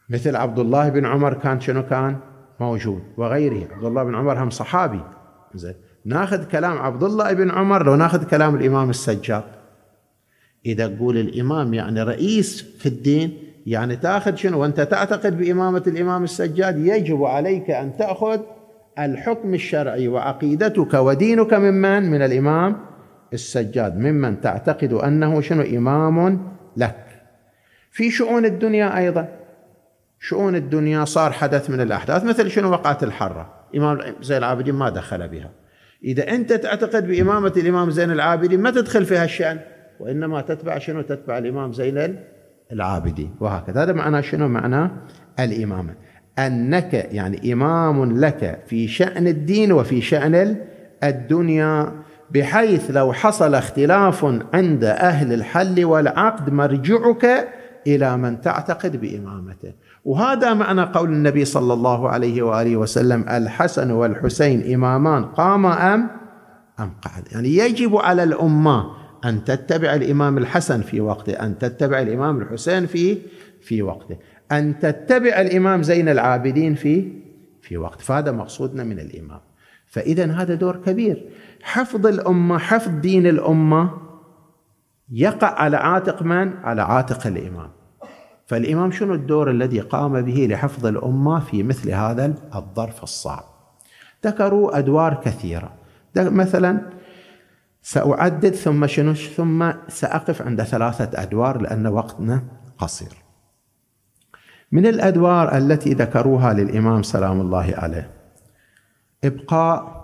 مثل 0.09 0.37
عبد 0.37 0.59
الله 0.59 0.89
بن 0.89 1.07
عمر 1.07 1.35
كان 1.35 1.61
شنو 1.61 1.83
كان؟ 1.83 2.17
موجود. 2.61 3.03
وغيره. 3.17 3.75
عبد 3.75 3.85
الله 3.85 4.05
بن 4.05 4.15
عمر 4.15 4.43
هم 4.43 4.51
صحابي. 4.51 5.01
زين. 5.55 5.75
ناخذ 6.05 6.45
كلام 6.45 6.79
عبد 6.79 7.03
الله 7.03 7.33
بن 7.33 7.51
عمر 7.51 7.87
لو 7.87 7.95
ناخذ 7.95 8.25
كلام 8.25 8.55
الإمام 8.55 8.91
السجاد. 8.91 9.45
إذا 10.67 10.87
تقول 10.87 11.19
الإمام 11.19 11.75
يعني 11.75 12.03
رئيس 12.03 12.63
في 12.79 12.87
الدين 12.87 13.39
يعني 13.67 13.97
تأخذ 13.97 14.35
شنو؟ 14.35 14.61
وأنت 14.61 14.81
تعتقد 14.81 15.39
بإمامة 15.39 15.83
الإمام 15.87 16.25
السجاد 16.25 16.79
يجب 16.79 17.25
عليك 17.25 17.71
أن 17.71 17.97
تأخذ 17.97 18.41
الحكم 18.99 19.55
الشرعي 19.55 20.09
وعقيدتك 20.09 20.95
ودينك 20.95 21.55
ممن؟ 21.55 22.11
من 22.11 22.23
الإمام 22.23 22.77
السجاد. 23.33 23.99
ممن 23.99 24.41
تعتقد 24.41 24.93
أنه 24.93 25.41
شنو؟ 25.41 25.63
إمام 25.63 26.49
لك. 26.77 27.07
في 27.91 28.11
شؤون 28.11 28.45
الدنيا 28.45 28.99
أيضا. 28.99 29.29
شؤون 30.21 30.57
الدنيا 30.57 31.05
صار 31.05 31.33
حدث 31.33 31.71
من 31.71 31.81
الأحداث 31.81 32.25
مثل 32.25 32.51
شنو؟ 32.51 32.71
وقعت 32.71 33.03
الحرة. 33.03 33.55
إمام 33.77 33.99
زين 34.23 34.39
العابدين 34.39 34.75
ما 34.75 34.91
دخل 34.91 35.29
بها. 35.29 35.51
إذا 36.05 36.29
أنت 36.29 36.53
تعتقد 36.53 37.07
بإمامة 37.09 37.53
الإمام 37.57 37.91
زين 37.91 38.11
العابدين 38.11 38.61
ما 38.61 38.71
تدخل 38.71 39.05
في 39.05 39.17
هالشأن 39.17 39.59
وإنما 40.01 40.41
تتبع 40.41 40.79
شنو؟ 40.79 41.03
تتبع 41.03 41.39
الإمام 41.39 41.73
زين 41.73 42.17
العابدين. 42.73 43.35
وهكذا. 43.41 43.83
هذا 43.83 43.93
معنى 43.93 44.23
شنو؟ 44.23 44.49
معنى 44.49 44.91
الإمامة. 45.41 45.95
أنك 46.39 46.95
يعني 46.95 47.53
إمام 47.53 48.19
لك 48.19 48.63
في 48.67 48.89
شأن 48.89 49.27
الدين 49.27 49.73
وفي 49.73 50.01
شأن 50.01 50.57
الدنيا 51.05 51.93
بحيث 52.31 52.91
لو 52.91 53.13
حصل 53.13 53.55
اختلاف 53.55 54.25
عند 54.55 54.85
أهل 54.85 55.33
الحل 55.33 55.85
والعقد 55.85 56.53
مرجعك 56.53 57.49
إلى 57.87 58.17
من 58.17 58.41
تعتقد 58.41 58.97
بإمامته. 58.97 59.73
وهذا 60.05 60.55
معنى 60.55 60.83
قول 60.83 61.13
النبي 61.13 61.45
صلى 61.45 61.73
الله 61.73 62.09
عليه 62.09 62.43
وآله 62.43 62.77
وسلم 62.77 63.29
الحسن 63.29 63.91
والحسين 63.91 64.75
إمامان 64.75 65.25
قام 65.25 65.67
أم؟ 65.67 66.11
أم 66.81 66.91
قعد. 67.03 67.29
يعني 67.33 67.49
يجب 67.49 67.97
على 67.97 68.23
الأمة 68.23 68.85
أن 69.25 69.45
تتبع 69.45 69.95
الإمام 69.95 70.39
الحسن 70.39 70.83
في 70.83 71.01
وقته 71.01 71.33
أن 71.33 71.59
تتبع 71.59 72.01
الإمام 72.01 72.43
الحسين 72.43 72.87
في 72.87 73.19
في 73.61 73.83
وقته. 73.83 74.17
أن 74.53 74.79
تتبع 74.79 75.41
الإمام 75.41 75.83
زين 75.83 76.09
العابدين 76.09 76.75
في 76.75 77.23
في 77.61 77.77
وقت. 77.77 78.01
فهذا 78.01 78.33
مقصودنا 78.33 78.85
من 78.85 78.99
الإمام. 78.99 79.41
فإذا 79.87 80.33
هذا 80.33 80.55
دور 80.55 80.77
كبير. 80.77 81.29
حفظ 81.63 82.07
الأمة 82.07 82.59
حفظ 82.59 82.91
دين 82.91 83.27
الأمة 83.27 83.91
يقع 85.13 85.49
على 85.49 85.77
عاتق 85.77 86.23
من؟ 86.23 86.53
على 86.57 86.83
عاتق 86.83 87.27
الإمام. 87.27 87.82
فالإمام 88.53 88.91
شنو 88.91 89.15
الدور 89.15 89.51
الذي 89.51 89.81
قام 89.81 90.21
به 90.21 90.47
لحفظ 90.51 90.87
الأمة 90.87 91.41
في 91.41 91.63
مثل 91.63 91.91
هذا 91.91 92.35
الظرف 92.55 93.03
الصعب؟ 93.03 93.45
ذكروا 94.27 94.79
أدوار 94.79 95.15
كثيرة. 95.15 95.73
مثلا 96.17 96.81
سأعدد 97.83 98.55
ثم 98.55 98.87
شنو 98.87 99.15
ثم 99.15 99.73
سأقف 99.89 100.43
عند 100.43 100.63
ثلاثة 100.63 101.23
أدوار 101.23 101.61
لأن 101.61 101.87
وقتنا 101.87 102.43
قصير. 102.79 103.13
من 104.73 104.87
الأدوار 104.87 105.57
التي 105.57 105.95
ذكروها 105.95 106.53
للإمام 106.53 107.03
سلام 107.03 107.41
الله 107.41 107.75
عليه 107.77 108.11
إبقاء 109.25 110.03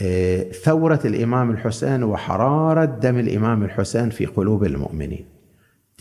آه، 0.00 0.42
ثورة 0.42 1.00
الإمام 1.04 1.50
الحسين 1.50 2.02
وحرارة 2.02 2.84
دم 2.84 3.18
الإمام 3.18 3.62
الحسين 3.62 4.10
في 4.10 4.26
قلوب 4.26 4.64
المؤمنين. 4.64 5.41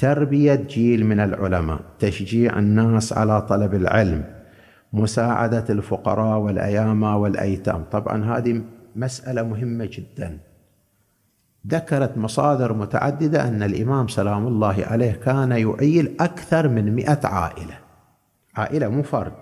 تربية 0.01 0.55
جيل 0.55 1.05
من 1.05 1.19
العلماء 1.19 1.79
تشجيع 1.99 2.59
الناس 2.59 3.13
على 3.13 3.41
طلب 3.41 3.73
العلم 3.73 4.23
مساعدة 4.93 5.65
الفقراء 5.69 6.37
والأيامى 6.39 7.07
والأيتام. 7.07 7.83
طبعا 7.91 8.37
هذه 8.37 8.61
مسألة 8.95 9.43
مهمة 9.43 9.89
جدا. 9.91 10.37
ذكرت 11.67 12.17
مصادر 12.17 12.73
متعددة 12.73 13.47
أن 13.47 13.63
الإمام 13.63 14.07
سلام 14.07 14.47
الله 14.47 14.85
عليه 14.87 15.11
كان 15.11 15.51
يعيل 15.51 16.15
أكثر 16.19 16.67
من 16.67 16.95
مئة 16.95 17.27
عائلة. 17.27 17.77
عائلة 18.55 18.87
مو 18.87 19.03
فرد. 19.03 19.33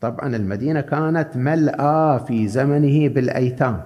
طبعا 0.00 0.36
المدينة 0.36 0.80
كانت 0.80 1.36
ملأى 1.36 2.20
في 2.26 2.48
زمنه 2.48 3.08
بالأيتام 3.08 3.82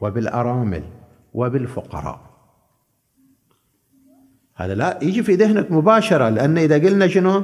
وبالأرامل 0.00 0.82
وبالفقراء. 1.34 2.27
هذا 4.58 4.74
لا 4.74 4.98
يجي 5.02 5.22
في 5.22 5.34
ذهنك 5.34 5.72
مباشرة 5.72 6.28
لأن 6.28 6.58
إذا 6.58 6.74
قلنا 6.74 7.06
شنو؟ 7.06 7.42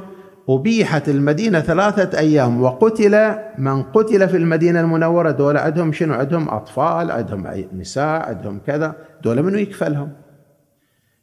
أبيحت 0.49 1.09
المدينة 1.09 1.59
ثلاثة 1.59 2.19
أيام 2.19 2.61
وقتل 2.61 3.35
من 3.57 3.83
قتل 3.83 4.29
في 4.29 4.37
المدينة 4.37 4.81
المنورة 4.81 5.31
دول 5.31 5.57
عندهم 5.57 5.93
شنو؟ 5.93 6.13
عندهم 6.13 6.49
أطفال 6.49 7.11
عندهم 7.11 7.67
نساء 7.73 8.29
عندهم 8.29 8.59
كذا 8.59 8.95
دول 9.23 9.43
منو 9.43 9.57
يكفلهم؟ 9.57 10.11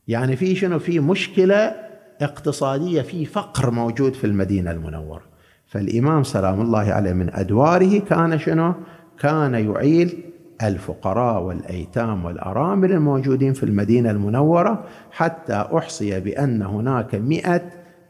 يعني 0.09 0.37
في 0.37 0.55
شنو؟ 0.55 0.79
في 0.79 1.01
مشكلة 1.01 1.75
اقتصادية 2.21 3.03
في 3.03 3.25
فقر 3.25 3.71
موجود 3.71 4.15
في 4.15 4.27
المدينة 4.27 4.71
المنورة. 4.71 5.23
فالإمام 5.67 6.23
سلام 6.23 6.61
الله 6.61 6.93
عليه 6.93 7.13
من 7.13 7.35
أدواره 7.35 7.99
كان 7.99 8.39
شنو؟ 8.39 8.75
كان 9.19 9.55
يعيل 9.55 10.32
الفقراء 10.63 11.43
والأيتام 11.43 12.25
والأرامل 12.25 12.93
الموجودين 12.93 13.53
في 13.53 13.63
المدينة 13.63 14.11
المنورة 14.11 14.85
حتى 15.11 15.69
أحصي 15.77 16.21
بأن 16.21 16.63
هناك 16.63 17.15
مئة 17.15 17.63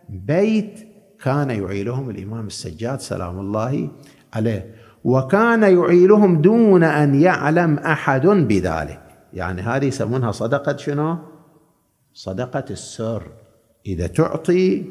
بيت 0.09 0.93
كان 1.25 1.51
يعيلهم 1.51 2.11
الإمام 2.11 2.47
السجاد 2.47 3.01
سلام 3.01 3.39
الله 3.39 3.89
عليه. 4.35 4.75
وكان 5.05 5.63
يعيلهم 5.63 6.43
دون 6.43 6.83
أن 6.83 7.15
يعلم 7.15 7.79
أحد 7.79 8.27
بذلك. 8.27 9.01
يعني 9.33 9.63
هذه 9.63 9.85
يسمونها 9.85 10.33
صدقة 10.33 10.77
شنو؟ 10.77 11.19
صدقة 12.15 12.65
السر. 12.71 13.23
إذا 13.87 14.07
تعطي 14.07 14.85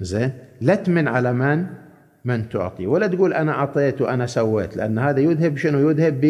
زين 0.00 0.32
لا 0.60 0.74
تمن 0.74 1.08
على 1.08 1.32
من؟ 1.32 1.66
من 2.24 2.48
تعطي. 2.48 2.86
ولا 2.86 3.06
تقول 3.06 3.32
أنا 3.32 3.52
أعطيت 3.52 4.00
وأنا 4.02 4.26
سويت 4.26 4.76
لأن 4.76 4.98
هذا 4.98 5.20
يذهب 5.20 5.56
شنو؟ 5.56 5.90
يذهب 5.90 6.20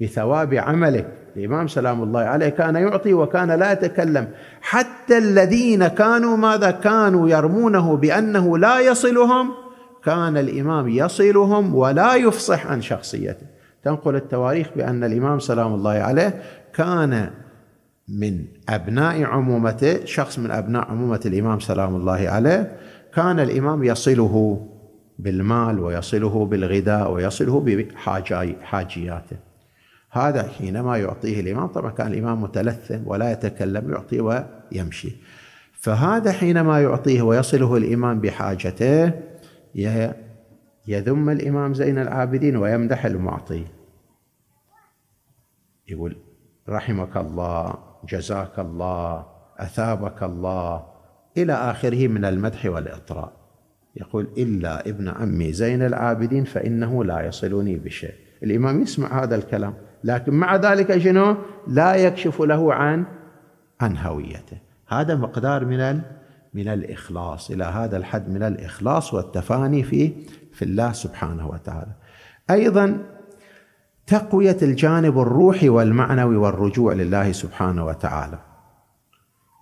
بثواب 0.00 0.54
عملك 0.54 1.12
الإمام 1.36 1.68
سلام 1.68 2.02
الله 2.02 2.20
عليه 2.20 2.48
كان 2.48 2.76
يعطي 2.76 3.14
وكان 3.14 3.50
لا 3.50 3.72
يتكلم. 3.72 4.28
حتى 4.60 5.18
الذين 5.18 5.88
كانوا 5.88 6.36
ماذا 6.36 6.70
كانوا 6.70 7.28
يرمونه 7.28 7.96
بأنه 7.96 8.58
لا 8.58 8.80
يصلهم 8.80 9.50
كان 10.04 10.36
الإمام 10.36 10.88
يصلهم 10.88 11.74
ولا 11.74 12.14
يفصح 12.14 12.66
عن 12.66 12.82
شخصيته. 12.82 13.46
تنقل 13.84 14.16
التواريخ 14.16 14.66
بأن 14.76 15.04
الإمام 15.04 15.38
سلام 15.38 15.74
الله 15.74 15.90
عليه 15.90 16.42
كان 16.74 17.30
من 18.08 18.44
أبناء 18.68 19.22
عمومته 19.22 20.04
شخص 20.04 20.38
من 20.38 20.50
أبناء 20.50 20.90
عمومة 20.90 21.20
الإمام 21.26 21.60
سلام 21.60 21.96
الله 21.96 22.28
عليه. 22.28 22.76
كان 23.14 23.40
الإمام 23.40 23.84
يصله 23.84 24.66
بالمال 25.18 25.80
ويصله 25.80 26.44
بالغذاء 26.44 27.12
ويصله 27.12 27.60
بحاجياته 27.60 29.47
هذا 30.10 30.48
حينما 30.48 30.96
يعطيه 30.96 31.40
الإمام 31.40 31.66
طبعا 31.66 31.90
كان 31.90 32.06
الإمام 32.12 32.42
متلثم 32.42 32.98
ولا 33.06 33.32
يتكلم 33.32 33.90
يعطي 33.90 34.20
ويمشي. 34.20 35.16
فهذا 35.72 36.32
حينما 36.32 36.82
يعطيه 36.82 37.22
ويصله 37.22 37.76
الإمام 37.76 38.20
بحاجته 38.20 39.12
يذم 40.88 41.30
الإمام 41.30 41.74
زين 41.74 41.98
العابدين 41.98 42.56
ويمدح 42.56 43.06
المعطي. 43.06 43.64
يقول 45.88 46.16
رحمك 46.68 47.16
الله 47.16 47.74
جزاك 48.08 48.58
الله 48.58 49.26
أثابك 49.58 50.22
الله 50.22 50.86
إلى 51.36 51.52
آخره 51.52 52.08
من 52.08 52.24
المدح 52.24 52.66
والإطراء. 52.66 53.32
يقول 53.96 54.28
إلا 54.38 54.88
ابن 54.88 55.08
عمي 55.08 55.52
زين 55.52 55.82
العابدين 55.82 56.44
فإنه 56.44 57.04
لا 57.04 57.26
يصلني 57.26 57.76
بشيء. 57.76 58.14
الإمام 58.42 58.82
يسمع 58.82 59.22
هذا 59.22 59.36
الكلام. 59.36 59.74
لكن 60.04 60.34
مع 60.34 60.56
ذلك 60.56 60.98
شنو؟ 60.98 61.36
لا 61.66 61.94
يكشف 61.94 62.42
له 62.42 62.74
عن 62.74 63.04
عن 63.80 63.96
هويته. 63.96 64.58
هذا 64.88 65.14
مقدار 65.14 65.64
من 65.64 66.00
من 66.54 66.68
الإخلاص. 66.68 67.50
إلى 67.50 67.64
هذا 67.64 67.96
الحد 67.96 68.28
من 68.30 68.42
الإخلاص 68.42 69.14
والتفاني 69.14 69.82
في 69.82 70.12
في 70.52 70.64
الله 70.64 70.92
سبحانه 70.92 71.48
وتعالى. 71.48 71.92
أيضا 72.50 72.98
تقوية 74.06 74.56
الجانب 74.62 75.18
الروحي 75.18 75.68
والمعنوي 75.68 76.36
والرجوع 76.36 76.92
لله 76.92 77.32
سبحانه 77.32 77.86
وتعالى. 77.86 78.38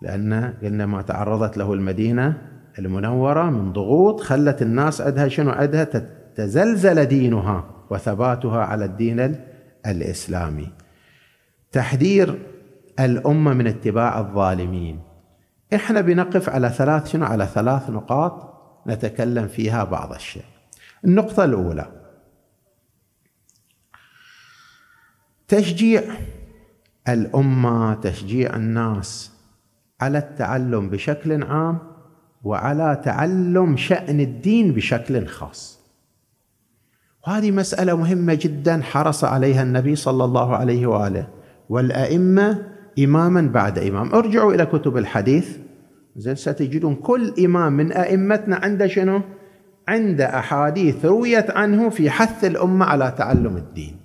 لأن 0.03 0.55
قلنا 0.63 0.87
ما 0.87 1.03
تعرضت 1.03 1.57
له 1.57 1.73
المدينة 1.73 2.43
المنورة 2.79 3.51
من 3.51 3.73
ضغوط 3.73 4.21
خلت 4.21 4.63
الناس 4.63 5.01
عندها 5.01 5.29
شنو؟ 5.29 5.51
عندها 5.51 5.85
تزلزل 6.37 7.05
دينها 7.05 7.65
وثباتها 7.91 8.65
على 8.65 8.85
الدين 8.85 9.37
الإسلامي. 9.91 10.73
تحذير 11.73 12.39
الأمة 13.01 13.55
من 13.55 13.67
اتباع 13.67 14.21
الظالمين. 14.21 15.01
إحنا 15.75 16.01
بنقف 16.01 16.49
على 16.49 16.71
ثلاث 16.71 17.13
شنو؟ 17.13 17.25
على 17.25 17.47
ثلاث 17.47 17.91
نقاط 17.91 18.57
نتكلم 18.87 19.49
فيها 19.49 19.85
بعض 19.85 20.13
الشيء. 20.13 20.45
النقطة 21.05 21.45
الأولى. 21.45 21.87
تشجيع 25.49 26.03
الأمة 27.09 27.95
تشجيع 27.95 28.57
الناس 28.57 29.33
على 30.01 30.19
التعلم 30.19 30.91
بشكل 30.91 31.43
عام 31.43 31.79
وعلى 32.45 33.01
تعلم 33.05 33.77
شأن 33.77 34.21
الدين 34.21 34.73
بشكل 34.73 35.27
خاص. 35.27 35.76
وهذه 37.27 37.51
مسألة 37.51 37.97
مهمة 37.97 38.35
جدا 38.35 38.83
حرص 38.83 39.25
عليها 39.25 39.63
النبي 39.63 39.97
صلى 39.97 40.25
الله 40.25 40.57
عليه 40.57 40.87
وآله 40.87 41.29
والأئمة 41.69 42.63
إماما 42.99 43.41
بعد 43.41 43.79
إمام. 43.79 44.15
ارجعوا 44.15 44.55
إلى 44.55 44.67
كتب 44.67 44.97
الحديث. 44.97 45.57
زين 46.17 46.35
ستجدون 46.35 46.95
كل 46.95 47.35
إمام 47.45 47.73
من 47.73 47.93
أئمتنا 47.93 48.57
عنده 48.57 48.87
شنو؟ 48.87 49.21
عند 49.89 50.21
أحاديث 50.21 51.05
رويت 51.05 51.51
عنه 51.51 51.89
في 51.89 52.11
حث 52.11 52.45
الأمة 52.45 52.87
على 52.87 53.15
تعلم 53.19 53.57
الدين. 53.57 53.97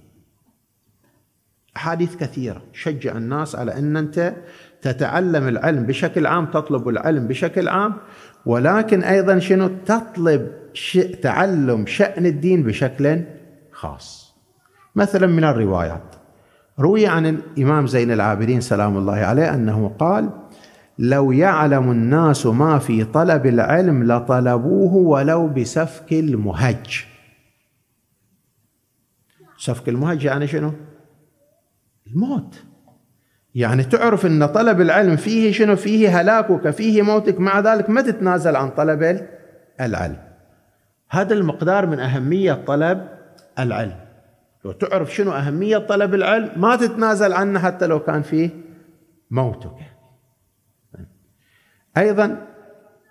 أحاديث 1.78 2.16
كثيرة. 2.16 2.62
شجع 2.74 3.18
الناس 3.18 3.56
على 3.56 3.78
أن 3.78 3.98
أنت 3.98 4.34
تتعلم 4.82 5.48
العلم 5.48 5.84
بشكل 5.84 6.26
عام 6.26 6.46
تطلب 6.46 6.90
العلم 6.90 7.28
بشكل 7.28 7.68
عام. 7.68 7.94
ولكن 8.46 9.04
أيضا 9.04 9.40
شنو؟ 9.40 9.68
تطلب 9.86 10.52
تعلم 11.22 11.86
شأن 11.86 12.26
الدين 12.26 12.64
بشكل 12.64 13.22
خاص. 13.72 14.36
مثلا 14.96 15.28
من 15.28 15.44
الروايات. 15.44 16.16
روي 16.80 17.08
عن 17.08 17.26
الإمام 17.26 17.88
زين 17.88 18.12
العابدين 18.12 18.62
سلام 18.62 18.98
الله 18.98 19.14
عليه 19.14 19.54
أنه 19.54 19.96
قال 20.00 20.30
لو 21.00 21.32
يعلم 21.32 21.92
الناس 21.92 22.46
ما 22.46 22.80
في 22.80 23.04
طلب 23.04 23.46
العلم 23.46 24.12
لطلبوه 24.12 24.94
ولو 24.94 25.48
بسفك 25.48 26.14
المهج. 26.14 27.06
سفك 29.58 29.90
المهج 29.90 30.24
يعني 30.24 30.48
شنو؟ 30.48 30.74
الموت. 32.08 32.64
يعني 33.56 33.84
تعرف 33.84 34.26
إن 34.26 34.46
طلب 34.46 34.82
العلم 34.82 35.16
فيه 35.16 35.52
شنو؟ 35.52 35.76
فيه 35.76 36.22
هلاكك 36.22 36.70
فيه 36.70 37.02
موتك. 37.02 37.40
مع 37.40 37.60
ذلك 37.60 37.90
ما 37.90 38.02
تتنازل 38.02 38.56
عن 38.56 38.70
طلب 38.70 39.28
العلم. 39.82 40.18
هذا 41.10 41.34
المقدار 41.34 41.86
من 41.86 42.00
أهمية 42.00 42.54
طلب 42.54 43.08
العلم. 43.60 43.96
لو 44.66 44.72
تعرف 44.72 45.14
شنو 45.14 45.32
أهمية 45.32 45.78
طلب 45.78 46.14
العلم 46.14 46.50
ما 46.56 46.76
تتنازل 46.76 47.34
عنه 47.34 47.60
حتى 47.60 47.88
لو 47.88 48.00
كان 48.00 48.22
فيه 48.22 48.50
موتك. 49.32 49.76
أيضا 51.98 52.38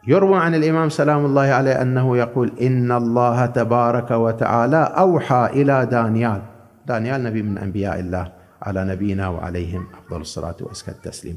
يروى 0.09 0.39
عن 0.39 0.55
الإمام 0.55 0.89
سلام 0.89 1.25
الله 1.25 1.43
عليه 1.43 1.83
أنه 1.83 2.17
يقول 2.17 2.53
إن 2.61 2.93
الله 2.93 3.47
تبارك 3.47 4.11
وتعالى 4.11 4.95
أوحى 4.99 5.51
إلى 5.53 5.87
دانيال. 5.87 6.43
دانيال 6.87 7.23
نبي 7.23 7.43
من 7.43 7.59
أنبياء 7.59 8.01
الله. 8.01 8.40
على 8.63 8.85
نبينا 8.85 9.29
وعليهم 9.29 9.87
أفضل 9.95 10.21
الصلاة 10.21 10.57
وأزكى 10.61 10.91
التسليم. 10.91 11.37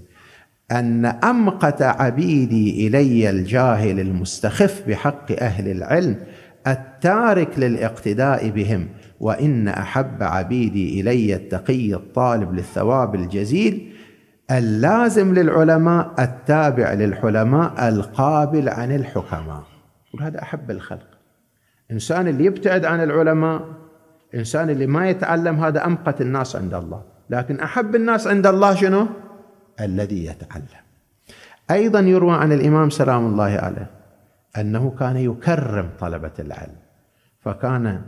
أن 0.71 1.05
أمقت 1.05 1.81
عبيدي 1.81 2.88
إلي 2.88 3.29
الجاهل 3.29 3.99
المستخف 3.99 4.83
بحق 4.88 5.31
أهل 5.31 5.71
العلم 5.71 6.15
التارك 6.67 7.59
للاقتداء 7.59 8.49
بهم 8.49 8.89
وإن 9.19 9.67
أحب 9.67 10.23
عبيدي 10.23 11.01
إلي 11.01 11.36
التقي 11.36 11.93
الطالب 11.93 12.53
للثواب 12.53 13.15
الجزيل 13.15 13.93
اللازم 14.51 15.33
للعلماء 15.33 16.13
التابع 16.19 16.93
للحلماء 16.93 17.89
القابل 17.89 18.69
عن 18.69 18.95
الحكماء. 18.95 19.63
وهذا 20.13 20.41
أحب 20.41 20.71
الخلق. 20.71 21.07
الانسان 21.89 22.27
اللي 22.27 22.45
يبتعد 22.45 22.86
عن 22.86 23.03
العلماء 23.03 23.62
الإنسان 24.33 24.69
اللي 24.69 24.88
ما 24.88 25.09
يتعلم 25.09 25.63
هذا 25.63 25.86
أمقت 25.86 26.21
الناس 26.21 26.55
عند 26.55 26.73
الله. 26.73 27.12
لكن 27.29 27.59
أحب 27.59 27.95
الناس 27.95 28.27
عند 28.27 28.47
الله 28.47 28.75
شنو؟ 28.75 29.07
الذي 29.81 30.25
يتعلم. 30.25 30.83
أيضا 31.71 31.99
يروى 31.99 32.33
عن 32.33 32.51
الإمام 32.51 32.89
سلام 32.89 33.25
الله 33.25 33.43
عليه 33.43 33.91
أنه 34.57 34.95
كان 34.99 35.17
يكرم 35.17 35.89
طلبة 35.99 36.31
العلم 36.39 36.75
فكان 37.39 38.01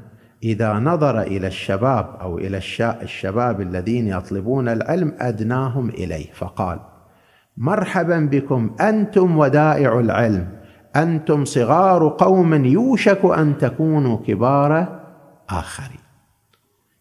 إذا 0.43 0.73
نظر 0.73 1.21
إلى 1.21 1.47
الشباب 1.47 2.15
أو 2.21 2.37
إلى 2.37 2.57
الشباب 2.81 3.61
الذين 3.61 4.07
يطلبون 4.07 4.69
العلم 4.69 5.15
أدناهم 5.19 5.89
إليه 5.89 6.31
فقال 6.33 6.79
مرحبا 7.57 8.19
بكم 8.19 8.75
أنتم 8.81 9.37
ودائع 9.37 9.99
العلم 9.99 10.47
أنتم 10.95 11.45
صغار 11.45 12.15
قوم 12.17 12.65
يوشك 12.65 13.25
أن 13.25 13.57
تكونوا 13.57 14.17
كبار 14.17 15.01
آخرين. 15.49 15.99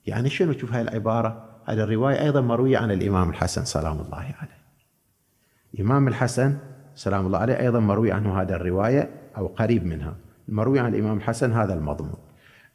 يعني 0.07 0.31
شنو 0.31 0.53
تشوف 0.53 0.72
هاي 0.72 0.83
العبارة؟ 0.83 1.54
هذه 1.66 1.81
الرواية 1.81 2.22
أيضا 2.22 2.40
مروية 2.40 2.79
عن 2.79 2.90
الإمام 2.90 3.31
الحسن 3.31 3.64
سلام 3.64 4.00
الله 4.00 4.18
عليه. 4.18 4.64
الإمام 5.74 6.09
الحسن 6.09 6.57
سلام 6.94 7.27
الله 7.27 7.38
عليه 7.38 7.61
أيضا 7.61 7.81
مروي 7.81 8.12
عنه 8.12 8.40
هذا 8.40 8.57
الرواية 8.57 9.11
أو 9.37 9.46
قريب 9.46 9.87
منها. 9.87 10.14
المروي 10.48 10.79
عن 10.79 10.94
الإمام 10.94 11.16
الحسن 11.16 11.53
هذا 11.53 11.74
المضمون. 11.74 12.16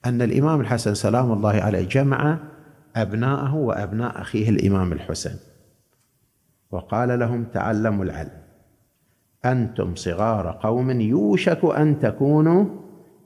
أن 0.06 0.22
الإمام 0.22 0.62
الحسن 0.62 0.94
سلام 0.94 1.32
الله 1.32 1.62
عليه 1.62 1.88
جمع 1.88 2.38
أبناءه 2.96 3.56
وأبناء 3.56 4.22
أخيه 4.22 4.50
الإمام 4.50 4.94
الحسين 4.94 5.38
وقال 6.72 7.20
لهم 7.20 7.44
تعلموا 7.44 8.06
العلم. 8.06 8.42
أنتم 9.46 9.96
صغار 9.96 10.52
قوم 10.52 11.02
يوشك 11.02 11.60
أن 11.66 12.00
تكونوا 12.00 12.66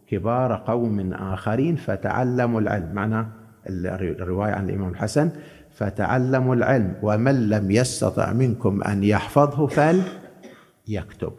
كبار 0.08 0.56
قوم 0.56 1.14
آخرين 1.14 1.76
فتعلموا 1.76 2.62
العلم. 2.62 2.94
معنى 2.94 3.43
الرواية 3.68 4.52
عن 4.52 4.70
الإمام 4.70 4.90
الحسن 4.90 5.30
فتعلموا 5.76 6.56
العلم 6.56 6.96
ومن 7.02 7.50
لم 7.50 7.72
يستطع 7.72 8.34
منكم 8.34 8.84
أن 8.84 9.04
يحفظه 9.04 9.68
فليكتب 9.68 11.34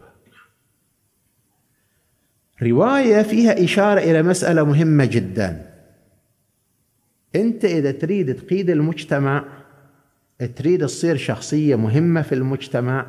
رواية 2.63 3.23
فيها 3.23 3.65
إشارة 3.65 4.01
إلى 4.01 4.23
مسألة 4.23 4.65
مهمة 4.65 5.05
جدا. 5.05 5.71
أنت 7.37 7.65
إذا 7.65 7.91
تريد 7.91 8.35
تقيد 8.35 8.71
المجتمع 8.71 9.45
تريد 10.57 10.87
تصير 10.87 11.17
شخصية 11.17 11.77
مهمة 11.77 12.23
في 12.23 12.35
المجتمع 12.35 13.07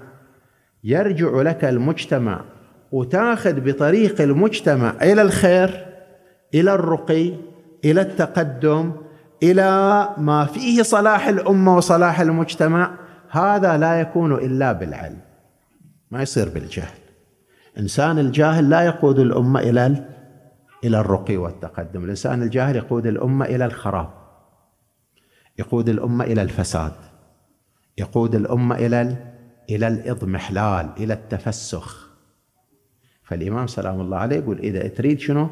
يرجع 0.84 1.42
لك 1.42 1.66
المجتمع 1.66 2.46
وتأخذ 2.92 3.60
بطريق 3.60 4.22
المجتمع 4.22 4.96
إلى 5.02 5.22
الخير 5.22 5.86
إلى 6.54 6.74
الرقي 6.74 7.34
إلى 7.86 8.02
التقدم 8.02 8.92
إلى 9.44 10.10
ما 10.18 10.46
فيه 10.46 10.82
صلاح 10.82 11.28
الأمة 11.28 11.78
وصلاح 11.78 12.20
المجتمع 12.20 12.92
هذا 13.30 13.78
لا 13.78 14.00
يكون 14.00 14.34
إلا 14.34 14.72
بالعلم. 14.72 15.20
ما 16.12 16.22
يصير 16.22 16.50
بالجهل. 16.50 16.98
إنسان 17.78 18.20
الجاهل 18.20 18.70
لا 18.70 18.82
يقود 18.82 19.20
الأمة 19.20 19.60
إلى 19.60 20.06
إلى 20.84 21.00
الرقي 21.00 21.38
والتقدم. 21.38 22.04
الإنسان 22.04 22.42
الجاهل 22.42 22.76
يقود 22.76 23.06
الأمة 23.06 23.46
إلى 23.46 23.66
الخراب. 23.66 24.10
يقود 25.60 25.90
الأمة 25.90 26.26
إلى 26.26 26.42
الفساد. 26.42 26.94
يقود 27.98 28.36
الأمة 28.36 28.76
إلى 28.76 29.16
إلى 29.70 29.88
الإضمحلال 29.88 30.90
إلى 30.98 31.14
التفسخ. 31.14 32.10
فالإمام 33.24 33.68
سلام 33.68 34.02
الله 34.02 34.18
عليه 34.18 34.36
يقول 34.36 34.60
إذا 34.60 34.88
تريد 34.88 35.20
شنو؟ 35.20 35.50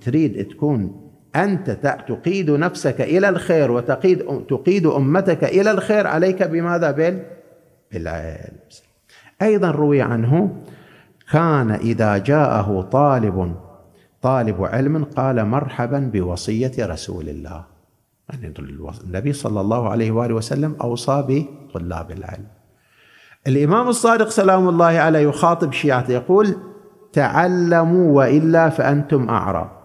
تريد 0.00 0.48
تكون 0.48 1.10
أنت 1.36 1.70
تقيد 2.08 2.50
نفسك 2.50 3.00
إلى 3.00 3.28
الخير 3.28 3.70
وتقيد 3.70 4.46
تقيد 4.48 4.86
أمتك 4.86 5.44
إلى 5.44 5.70
الخير 5.70 6.06
عليك 6.06 6.42
بماذا؟ 6.42 6.90
بالعلم. 7.92 8.52
أيضا 9.42 9.70
روي 9.70 10.02
عنه 10.02 10.56
كان 11.32 11.70
إذا 11.70 12.18
جاءه 12.18 12.82
طالب 12.92 13.54
طالب 14.22 14.64
علم 14.64 15.04
قال 15.04 15.44
مرحبا 15.44 16.10
بوصية 16.12 16.72
رسول 16.80 17.28
الله. 17.28 17.64
يعني 18.30 18.54
النبي 19.04 19.32
صلى 19.32 19.60
الله 19.60 19.88
عليه 19.88 20.10
وآله 20.10 20.34
وسلم 20.34 20.76
أوصى 20.80 21.24
بطلاب 21.28 22.10
العلم. 22.10 22.46
الإمام 23.46 23.88
الصادق 23.88 24.28
سلام 24.28 24.68
الله 24.68 24.84
عليه 24.84 25.18
يخاطب 25.18 25.72
شيعته 25.72 26.12
يقول 26.12 26.56
تعلموا 27.12 28.16
وإلا 28.16 28.68
فأنتم 28.68 29.28
أعرى 29.28 29.83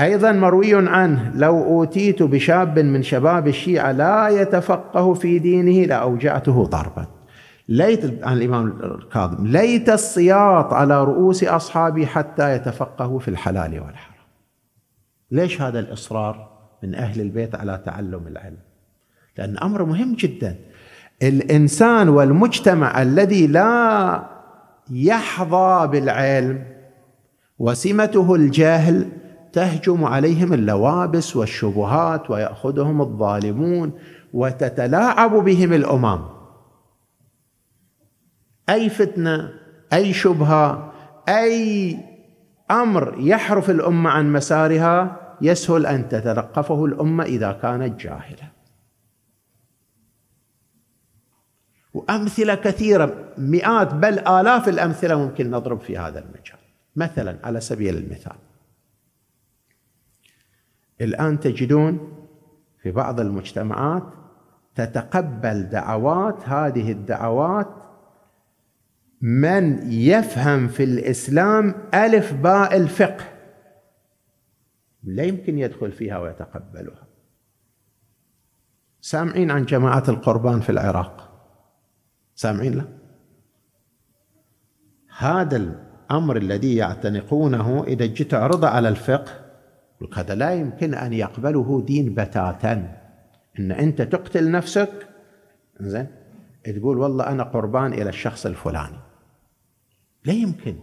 أيضا 0.00 0.32
مروي 0.32 0.88
عنه 0.88 1.32
لو 1.34 1.64
أوتيت 1.64 2.22
بشاب 2.22 2.78
من 2.78 3.02
شباب 3.02 3.48
الشيعة 3.48 3.92
لا 3.92 4.28
يتفقه 4.28 5.14
في 5.14 5.38
دينه 5.38 5.86
لأوجعته 5.86 6.64
ضربا. 6.64 7.06
ليت 7.68 8.24
عن 8.24 8.36
الإمام 8.36 8.66
الكاظم 8.82 9.46
ليت 9.46 9.88
السياط 9.88 10.72
على 10.72 11.04
رؤوس 11.04 11.44
أصحابي 11.44 12.06
حتى 12.06 12.54
يتفقهوا 12.54 13.18
في 13.18 13.28
الحلال 13.28 13.80
والحرام. 13.80 14.16
ليش 15.30 15.62
هذا 15.62 15.78
الإصرار 15.78 16.48
من 16.82 16.94
أهل 16.94 17.20
البيت 17.20 17.54
على 17.54 17.82
تعلم 17.84 18.26
العلم؟ 18.26 18.58
لأن 19.38 19.58
أمر 19.58 19.84
مهم 19.84 20.14
جدا. 20.14 20.56
الإنسان 21.22 22.08
والمجتمع 22.08 23.02
الذي 23.02 23.46
لا 23.46 24.22
يحظى 24.90 25.86
بالعلم 25.86 26.64
وسمته 27.58 28.34
الجهل 28.34 29.08
تهجم 29.56 30.04
عليهم 30.04 30.52
اللوابس 30.52 31.36
والشبهات 31.36 32.30
ويأخذهم 32.30 33.00
الظالمون 33.00 33.92
وتتلاعب 34.32 35.30
بهم 35.30 35.72
الأمم. 35.72 36.20
أي 38.68 38.88
فتنة 38.88 39.52
أي 39.92 40.12
شبهة 40.12 40.92
أي 41.28 41.96
أمر 42.70 43.14
يحرف 43.18 43.70
الأمة 43.70 44.10
عن 44.10 44.32
مسارها 44.32 45.20
يسهل 45.40 45.86
أن 45.86 46.08
تتلقفه 46.08 46.84
الأمة 46.84 47.24
إذا 47.24 47.52
كانت 47.52 48.00
جاهلة. 48.00 48.50
وأمثلة 51.94 52.54
كثيرة 52.54 53.32
مئات 53.38 53.94
بل 53.94 54.18
آلاف 54.18 54.68
الأمثلة 54.68 55.18
ممكن 55.18 55.50
نضرب 55.50 55.80
في 55.80 55.98
هذا 55.98 56.18
المجال. 56.18 56.58
مثلا 56.96 57.38
على 57.44 57.60
سبيل 57.60 57.96
المثال 57.96 58.45
الآن 61.00 61.40
تجدون 61.40 62.12
في 62.82 62.90
بعض 62.90 63.20
المجتمعات 63.20 64.02
تتقبل 64.74 65.62
دعوات 65.62 66.48
هذه 66.48 66.92
الدعوات 66.92 67.68
من 69.20 69.92
يفهم 69.92 70.68
في 70.68 70.84
الإسلام 70.84 71.74
ألف 71.94 72.32
باء 72.34 72.76
الفقه. 72.76 73.24
لا 75.02 75.22
يمكن 75.22 75.58
يدخل 75.58 75.92
فيها 75.92 76.18
ويتقبلها. 76.18 77.06
سامعين 79.00 79.50
عن 79.50 79.64
جماعة 79.64 80.04
القربان 80.08 80.60
في 80.60 80.70
العراق؟ 80.70 81.32
سامعين؟ 82.34 82.74
له 82.74 82.88
هذا 85.18 85.56
الأمر 85.56 86.36
الذي 86.36 86.76
يعتنقونه 86.76 87.84
إذا 87.84 88.06
جيت 88.06 88.30
تعرضه 88.30 88.68
على 88.68 88.88
الفقه 88.88 89.45
هذا 90.16 90.34
لا 90.34 90.54
يمكن 90.54 90.94
أن 90.94 91.12
يقبله 91.12 91.84
دين 91.86 92.14
بتاتا. 92.14 92.96
إن 93.58 93.72
أنت 93.72 94.02
تقتل 94.02 94.50
نفسك 94.50 95.08
زين 95.80 96.06
تقول 96.64 96.98
والله 96.98 97.26
أنا 97.26 97.42
قربان 97.42 97.92
إلى 97.92 98.08
الشخص 98.08 98.46
الفلاني. 98.46 98.98
لا 100.24 100.32
يمكن. 100.32 100.76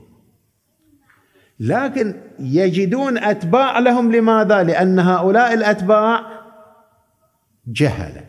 لكن 1.59 2.21
يجدون 2.39 3.17
أتباع 3.17 3.79
لهم 3.79 4.11
لماذا؟ 4.11 4.63
لأن 4.63 4.99
هؤلاء 4.99 5.53
الأتباع 5.53 6.25
جهلة. 7.67 8.25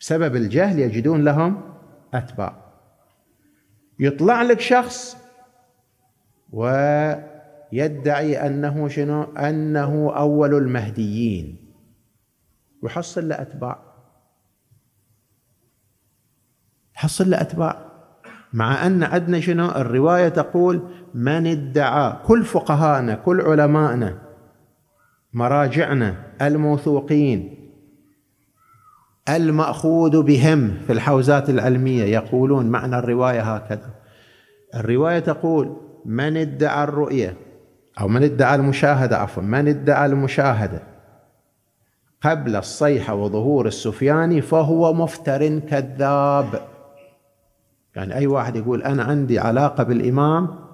بسبب 0.00 0.36
الجهل 0.36 0.78
يجدون 0.78 1.24
لهم 1.24 1.74
أتباع. 2.14 2.64
يطلع 3.98 4.42
لك 4.42 4.60
شخص 4.60 5.16
ويدعي 7.74 8.46
أنه 8.46 8.88
شنو؟ 8.88 9.22
أنه 9.22 10.12
أول 10.16 10.54
المهديين. 10.54 11.56
ويحصل 12.82 13.28
له 13.28 13.42
أتباع. 13.42 13.78
حصل 16.94 17.30
له 17.30 17.40
أتباع. 17.40 17.92
مع 18.52 18.86
أن 18.86 19.02
عندنا 19.02 19.40
شنو؟ 19.40 19.68
الرواية 19.68 20.28
تقول 20.28 20.82
من 21.14 21.46
ادعى 21.46 22.16
كل 22.26 22.44
فقهاءنا 22.44 23.14
كل 23.14 23.40
علمائنا 23.40 24.18
مراجعنا 25.32 26.14
الموثوقين 26.42 27.70
المأخوذ 29.28 30.22
بهم 30.22 30.78
في 30.86 30.92
الحوزات 30.92 31.50
العلمية 31.50 32.04
يقولون 32.04 32.66
معنى 32.66 32.98
الرواية 32.98 33.54
هكذا. 33.54 33.90
الرواية 34.74 35.18
تقول 35.18 35.76
من 36.04 36.36
ادعى 36.36 36.84
الرؤية 36.84 37.36
أو 38.00 38.08
من 38.08 38.22
ادعى 38.22 38.54
المشاهدة 38.54 39.18
عفوا 39.18 39.42
من 39.42 39.68
ادعى 39.68 40.06
المشاهدة 40.06 40.82
قبل 42.22 42.56
الصيحة 42.56 43.14
وظهور 43.14 43.66
السفياني 43.66 44.40
فهو 44.40 44.92
مفتر 44.92 45.58
كذاب. 45.58 46.68
يعني 47.96 48.14
أي 48.14 48.26
واحد 48.26 48.56
يقول 48.56 48.82
أنا 48.82 49.02
عندي 49.02 49.38
علاقة 49.38 49.84
بالإمام 49.84 50.64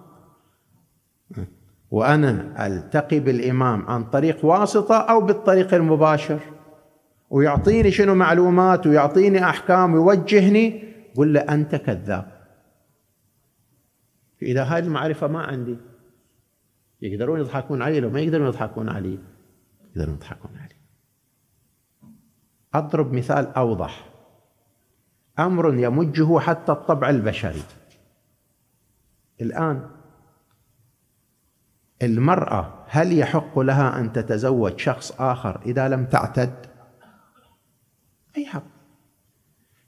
وأنا 1.90 2.66
ألتقي 2.66 3.20
بالإمام 3.20 3.86
عن 3.86 4.04
طريق 4.04 4.44
واسطة 4.44 4.96
أو 4.96 5.20
بالطريق 5.20 5.74
المباشر 5.74 6.38
ويعطيني 7.30 7.90
شنو 7.90 8.14
معلومات 8.14 8.86
ويعطيني 8.86 9.44
أحكام 9.44 9.94
ويوجهني 9.94 10.82
قل 11.16 11.32
له 11.32 11.40
أنت 11.40 11.74
كذاب. 11.76 12.26
إذا 14.42 14.62
هذه 14.62 14.84
المعرفة 14.84 15.26
ما 15.26 15.42
عندي. 15.42 15.76
يقدرون 17.02 17.40
يضحكون 17.40 17.82
علي 17.82 18.00
لو 18.00 18.10
ما 18.10 18.20
يقدرون 18.20 18.46
يضحكون 18.46 18.88
علي 18.88 19.18
يقدرون 19.96 20.14
يضحكون 20.14 20.56
علي 20.56 20.80
أضرب 22.74 23.12
مثال 23.12 23.46
أوضح. 23.46 24.10
أمر 25.38 25.74
يمجه 25.74 26.38
حتى 26.38 26.72
الطبع 26.72 27.10
البشري. 27.10 27.62
الآن 29.40 29.90
المرأة 32.02 32.84
هل 32.88 33.18
يحق 33.18 33.58
لها 33.58 34.00
أن 34.00 34.12
تتزوج 34.12 34.78
شخص 34.78 35.12
آخر 35.20 35.60
إذا 35.66 35.88
لم 35.88 36.06
تعتد؟ 36.06 36.66
أي 38.36 38.46
حق. 38.46 38.64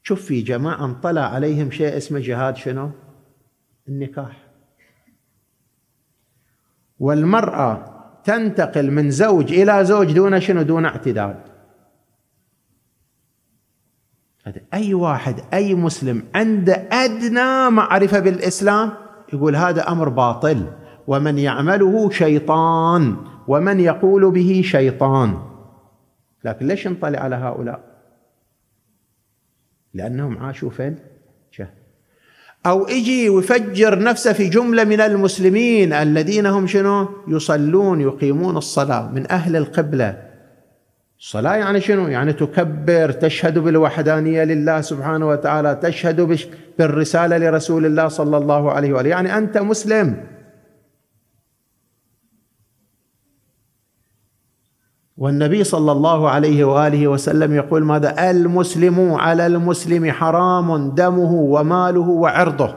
شوف 0.02 0.24
في 0.24 0.42
جماعة 0.42 0.84
انطلع 0.84 1.22
عليهم 1.22 1.70
شيء 1.70 1.96
اسمه 1.96 2.20
جهاد 2.20 2.56
شنو؟ 2.56 2.90
النكاح. 3.88 4.41
والمرأة 6.98 7.84
تنتقل 8.24 8.90
من 8.90 9.10
زوج 9.10 9.52
إلى 9.52 9.84
زوج 9.84 10.12
دون 10.12 10.40
شنو؟ 10.40 10.62
دون 10.62 10.84
اعتداد 10.84 11.36
أي 14.74 14.94
واحد 14.94 15.40
أي 15.54 15.74
مسلم 15.74 16.22
عنده 16.34 16.74
أدنى 16.92 17.70
معرفة 17.70 18.20
بالإسلام 18.20 18.90
يقول 19.32 19.56
هذا 19.56 19.88
أمر 19.88 20.08
باطل 20.08 20.72
ومن 21.06 21.38
يعمله 21.38 22.10
شيطان 22.10 23.16
ومن 23.48 23.80
يقول 23.80 24.30
به 24.30 24.62
شيطان. 24.64 25.38
لكن 26.44 26.66
ليش 26.66 26.88
نطلع 26.88 27.18
على 27.18 27.36
هؤلاء؟ 27.36 27.80
لأنهم 29.94 30.38
عاشوا 30.38 30.70
في 30.70 30.82
الجهل. 30.86 31.81
أو 32.66 32.84
إجي 32.84 33.28
ويفجر 33.28 33.98
نفسه 33.98 34.32
في 34.32 34.48
جملة 34.48 34.84
من 34.84 35.00
المسلمين 35.00 35.92
الذين 35.92 36.46
هم 36.46 36.66
شنو؟ 36.66 37.08
يصلون 37.28 38.00
يقيمون 38.00 38.56
الصلاة 38.56 39.12
من 39.12 39.30
أهل 39.30 39.56
القبلة. 39.56 40.16
الصلاة 41.20 41.54
يعني 41.54 41.80
شنو؟ 41.80 42.08
يعني 42.08 42.32
تكبر 42.32 43.10
تشهد 43.12 43.58
بالوحدانية 43.58 44.44
لله 44.44 44.80
سبحانه 44.80 45.28
وتعالى 45.28 45.78
تشهد 45.82 46.38
بالرسالة 46.78 47.38
لرسول 47.38 47.86
الله 47.86 48.08
صلى 48.08 48.36
الله 48.36 48.72
عليه 48.72 48.92
وآله. 48.92 49.10
يعني 49.10 49.38
أنت 49.38 49.58
مسلم. 49.58 50.16
والنبي 55.16 55.64
صلى 55.64 55.92
الله 55.92 56.30
عليه 56.30 56.64
وآله 56.64 57.08
وسلم 57.08 57.54
يقول 57.54 57.84
ماذا؟ 57.84 58.30
المسلم 58.30 59.14
على 59.14 59.46
المسلم 59.46 60.10
حرام 60.10 60.90
دمه 60.90 61.32
وماله 61.32 62.08
وعرضه. 62.08 62.74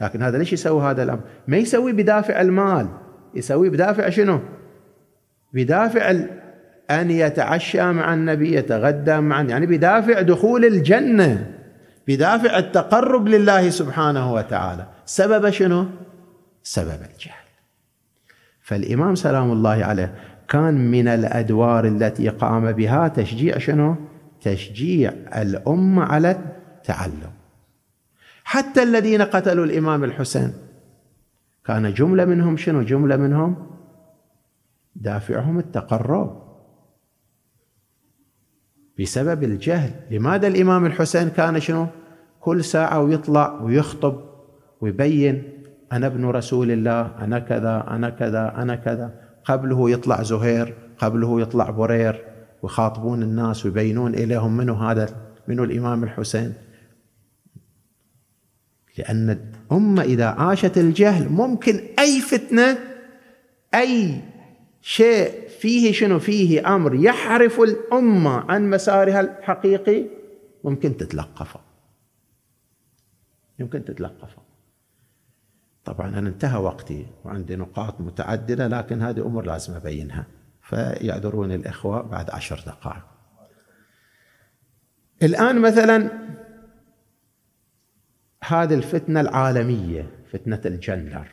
لكن 0.00 0.22
هذا 0.22 0.38
ليش 0.38 0.52
يسوي 0.52 0.82
هذا 0.82 1.02
الأمر؟ 1.02 1.20
ما 1.48 1.56
يسوي 1.56 1.92
بدافع 1.92 2.40
المال. 2.40 2.88
يسوي 3.34 3.70
بدافع 3.70 4.08
شنو؟ 4.08 4.40
بدافع 5.52 6.10
أن 6.90 7.10
يتعشى 7.10 7.92
مع 7.92 8.14
النبي 8.14 8.56
يتغدى 8.56 9.20
مع 9.20 9.42
يعني 9.42 9.66
بدافع 9.66 10.20
دخول 10.20 10.64
الجنة. 10.64 11.52
بدافع 12.08 12.58
التقرب 12.58 13.28
لله 13.28 13.70
سبحانه 13.70 14.32
وتعالى. 14.32 14.86
سبب 15.04 15.50
شنو؟ 15.50 15.86
سبب 16.62 16.98
الجهل. 17.14 17.46
فالإمام 18.62 19.14
سلام 19.14 19.52
الله 19.52 19.84
عليه 19.84 20.14
كان 20.48 20.90
من 20.90 21.08
الأدوار 21.08 21.86
التي 21.86 22.28
قام 22.28 22.72
بها 22.72 23.08
تشجيع 23.08 23.58
شنو؟ 23.58 23.96
تشجيع 24.40 25.12
الأمة 25.36 26.04
على 26.04 26.30
التعلم. 26.30 27.32
حتى 28.44 28.82
الذين 28.82 29.22
قتلوا 29.22 29.64
الإمام 29.64 30.04
الحسين 30.04 30.52
كان 31.64 31.94
جملة 31.94 32.24
منهم 32.24 32.56
شنو؟ 32.56 32.82
جملة 32.82 33.16
منهم 33.16 33.66
دافعهم 34.96 35.58
التقرب 35.58 36.42
بسبب 39.00 39.42
الجهل، 39.42 39.90
لماذا 40.10 40.46
الإمام 40.46 40.86
الحسين 40.86 41.28
كان 41.28 41.60
شنو؟ 41.60 41.86
كل 42.40 42.64
ساعة 42.64 43.00
ويطلع 43.00 43.60
ويخطب 43.60 44.20
ويبين 44.80 45.42
أنا 45.92 46.06
ابن 46.06 46.24
رسول 46.24 46.70
الله، 46.70 47.24
أنا 47.24 47.38
كذا، 47.38 47.86
أنا 47.90 48.10
كذا، 48.10 48.54
أنا 48.56 48.74
كذا، 48.74 49.25
قبله 49.46 49.90
يطلع 49.90 50.22
زهير 50.22 50.74
قبله 50.98 51.40
يطلع 51.40 51.70
برير 51.70 52.24
ويخاطبون 52.62 53.22
الناس 53.22 53.66
ويبينون 53.66 54.14
إليهم 54.14 54.56
منو 54.56 54.74
هذا 54.74 55.16
منو 55.48 55.64
الإمام 55.64 56.04
الحسين. 56.04 56.54
لأن 58.98 59.30
الأمة 59.30 60.02
إذا 60.02 60.26
عاشت 60.26 60.78
الجهل 60.78 61.28
ممكن 61.28 61.80
أي 61.98 62.20
فتنة 62.20 62.78
أي 63.74 64.20
شيء 64.82 65.48
فيه 65.48 65.92
شنو 65.92 66.18
فيه 66.18 66.74
أمر 66.74 66.94
يحرف 66.94 67.60
الأمة 67.60 68.50
عن 68.50 68.70
مسارها 68.70 69.20
الحقيقي 69.20 70.04
ممكن 70.64 70.96
تتلقفه. 70.96 71.60
يمكن 73.58 73.84
تتلقفه. 73.84 74.45
طبعا 75.86 76.18
أنا 76.18 76.28
انتهى 76.28 76.58
وقتي 76.58 77.06
وعندي 77.24 77.56
نقاط 77.56 78.00
متعددة 78.00 78.68
لكن 78.68 79.02
هذه 79.02 79.20
أمور 79.20 79.46
لازم 79.46 79.74
أبينها. 79.74 80.26
فيعذروني 80.62 81.54
الإخوة 81.54 82.02
بعد 82.02 82.30
عشر 82.30 82.62
دقائق. 82.66 83.04
الآن 85.22 85.60
مثلا 85.60 86.10
هذه 88.44 88.74
الفتنة 88.74 89.20
العالمية 89.20 90.24
فتنة 90.32 90.60
الجندر. 90.64 91.28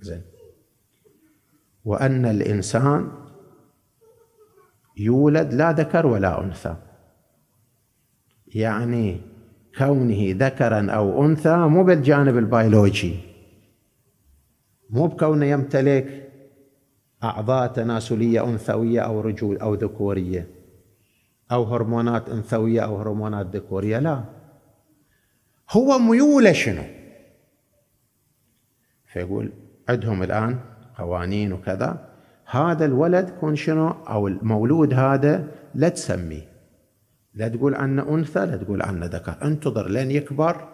زين. 0.00 0.22
وأن 1.84 2.26
الإنسان 2.26 3.12
يولد 4.96 5.54
لا 5.54 5.72
ذكر 5.72 6.06
ولا 6.06 6.44
أنثى. 6.44 6.76
يعني 8.46 9.20
كونه 9.78 10.34
ذكرا 10.38 10.90
أو 10.90 11.24
أنثى 11.24 11.56
مو 11.56 11.84
بالجانب 11.84 12.38
البيولوجي. 12.38 13.16
مو 14.90 15.06
بكونه 15.06 15.46
يمتلك 15.46 16.30
أعضاء 17.24 17.66
تناسلية 17.66 18.44
أنثوية 18.44 19.00
أو 19.00 19.20
رجول 19.20 19.58
أو 19.58 19.74
ذكورية 19.74 20.46
أو 21.52 21.64
هرمونات 21.64 22.28
أنثوية 22.28 22.80
أو 22.80 22.96
هرمونات 22.96 23.56
ذكورية 23.56 23.98
لا. 23.98 24.24
هو 25.70 25.98
ميوله 25.98 26.52
شنو؟ 26.52 26.82
فيقول 29.06 29.52
عندهم 29.88 30.22
الآن 30.22 30.58
قوانين 30.98 31.52
وكذا. 31.52 32.08
هذا 32.50 32.84
الولد 32.84 33.30
كون 33.30 33.56
شنو؟ 33.56 33.88
أو 33.88 34.28
المولود 34.28 34.94
هذا 34.94 35.48
لا 35.74 35.88
تسميه. 35.88 36.47
لا 37.34 37.48
تقول 37.48 37.74
عنه 37.74 38.14
أنثى 38.14 38.46
لا 38.46 38.56
تقول 38.56 38.82
عنه 38.82 39.06
ذكر. 39.06 39.34
انتظر 39.42 39.88
لين 39.88 40.10
يكبر 40.10 40.68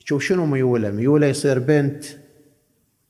تشوف 0.00 0.22
شنو 0.22 0.46
ميوله. 0.46 0.90
ميوله 0.90 1.26
يصير 1.26 1.58
بنت. 1.58 2.04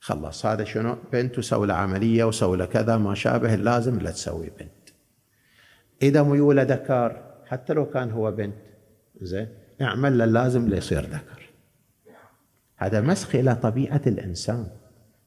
خلص 0.01 0.47
هذا 0.47 0.65
شنو؟ 0.65 0.97
بنت 1.13 1.39
وسوي 1.39 1.67
له 1.67 1.75
عملية 1.75 2.25
وسوي 2.25 2.57
له 2.57 2.65
كذا 2.65 2.97
ما 2.97 3.15
شابه 3.15 3.55
اللازم 3.55 3.99
لا 3.99 4.11
تسوي 4.11 4.51
بنت. 4.61 4.89
إذا 6.03 6.23
ميوله 6.23 6.63
ذكر 6.63 7.23
حتى 7.47 7.73
لو 7.73 7.87
كان 7.87 8.11
هو 8.11 8.31
بنت 8.31 8.55
زين 9.21 9.49
اعمل 9.83 10.19
له 10.19 10.25
اللازم 10.25 10.69
ليصير 10.69 11.01
ذكر. 11.01 11.51
هذا 12.77 13.01
مسخ 13.01 13.35
إلى 13.35 13.55
طبيعة 13.55 14.03
الإنسان 14.07 14.67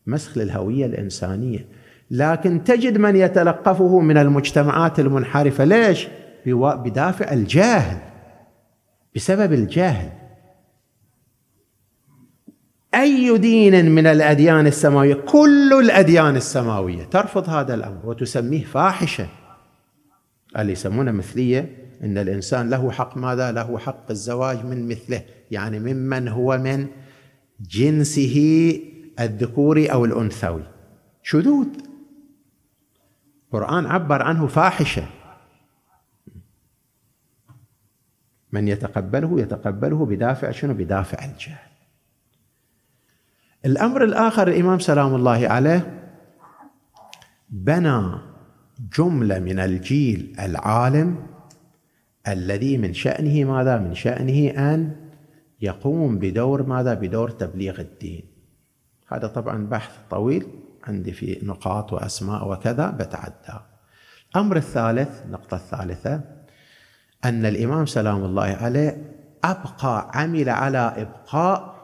مسخ 0.07 0.37
للهوية 0.37 0.85
الإنسانية. 0.85 1.65
لكن 2.11 2.63
تجد 2.63 2.97
من 2.97 3.15
يتلقفه 3.15 3.99
من 3.99 4.17
المجتمعات 4.17 4.99
المنحرفة. 4.99 5.63
ليش؟ 5.63 6.07
بدافع 6.45 7.33
الجهل 7.33 7.97
بسبب 9.15 9.53
الجهل 9.53 10.11
أي 12.95 13.37
دين 13.37 13.91
من 13.91 14.07
الأديان 14.07 14.67
السماوية؟ 14.67 15.13
كل 15.13 15.73
الأديان 15.83 16.35
السماوية. 16.35 17.03
ترفض 17.03 17.49
هذا 17.49 17.73
الأمر 17.73 18.05
وتسميه 18.05 18.63
فاحشة. 18.63 19.27
اللي 20.57 20.71
يسمونه 20.71 21.11
مثلية 21.11 21.89
إن 22.03 22.17
الإنسان 22.17 22.69
له 22.69 22.91
حق 22.91 23.17
ماذا؟ 23.17 23.51
له 23.51 23.77
حق 23.77 24.05
الزواج 24.09 24.65
من 24.65 24.87
مثله. 24.87 25.21
يعني 25.51 25.79
ممن 25.79 26.27
هو 26.27 26.57
من 26.57 26.87
جنسه 27.61 28.79
الذكوري 29.19 29.87
أو 29.87 30.05
الأنثوي. 30.05 30.63
شذوذ. 31.23 31.67
القرآن 33.45 33.85
عبر 33.85 34.21
عنه 34.21 34.47
فاحشة. 34.47 35.03
من 38.51 38.67
يتقبله 38.67 39.41
يتقبله 39.41 40.05
بدافع 40.05 40.51
شنو 40.51 40.73
بدافع 40.73 41.25
الجهل 41.25 41.67
الأمر 43.65 44.03
الآخر 44.03 44.47
الإمام 44.47 44.79
سلام 44.79 45.15
الله 45.15 45.47
عليه 45.47 46.11
بنى 47.49 48.17
جملة 48.97 49.39
من 49.39 49.59
الجيل 49.59 50.35
العالم 50.39 51.27
الذي 52.27 52.77
من 52.77 52.93
شأنه 52.93 53.51
ماذا؟ 53.51 53.77
من 53.77 53.93
شأنه 53.93 54.73
أن 54.73 54.95
يقوم 55.61 56.19
بدور 56.19 56.63
ماذا؟ 56.63 56.93
بدور 56.93 57.29
تبليغ 57.29 57.81
الدين 57.81 58.23
هذا 59.07 59.27
طبعا 59.27 59.67
بحث 59.67 59.91
طويل 60.09 60.45
عندي 60.83 61.11
في 61.11 61.39
نقاط 61.43 61.93
وأسماء 61.93 62.51
وكذا 62.51 62.89
بتعدى 62.89 63.59
الأمر 64.31 64.57
الثالث 64.57 65.25
النقطة 65.25 65.55
الثالثة 65.55 66.36
أن 67.25 67.45
الإمام 67.45 67.85
سلام 67.85 68.23
الله 68.23 68.43
عليه 68.43 69.13
أبقى 69.43 70.11
عمل 70.13 70.49
على 70.49 70.77
إبقاء 70.77 71.77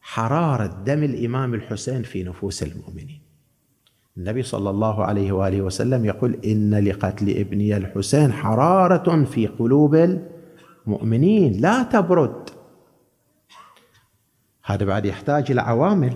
حرارة 0.00 0.66
دم 0.66 1.02
الإمام 1.02 1.54
الحسين 1.54 2.02
في 2.02 2.22
نفوس 2.22 2.62
المؤمنين. 2.62 3.22
النبي 4.16 4.42
صلى 4.42 4.70
الله 4.70 5.04
عليه 5.04 5.32
وآله 5.32 5.60
وسلم 5.62 6.04
يقول 6.04 6.38
إن 6.44 6.74
لقتل 6.74 7.30
ابني 7.30 7.76
الحسين 7.76 8.32
حرارة 8.32 9.24
في 9.24 9.46
قلوب 9.46 10.20
المؤمنين 10.86 11.52
لا 11.52 11.82
تبرد. 11.82 12.50
هذا 14.64 14.84
بعد 14.84 15.06
يحتاج 15.06 15.50
إلى 15.50 15.60
عوامل. 15.60 16.14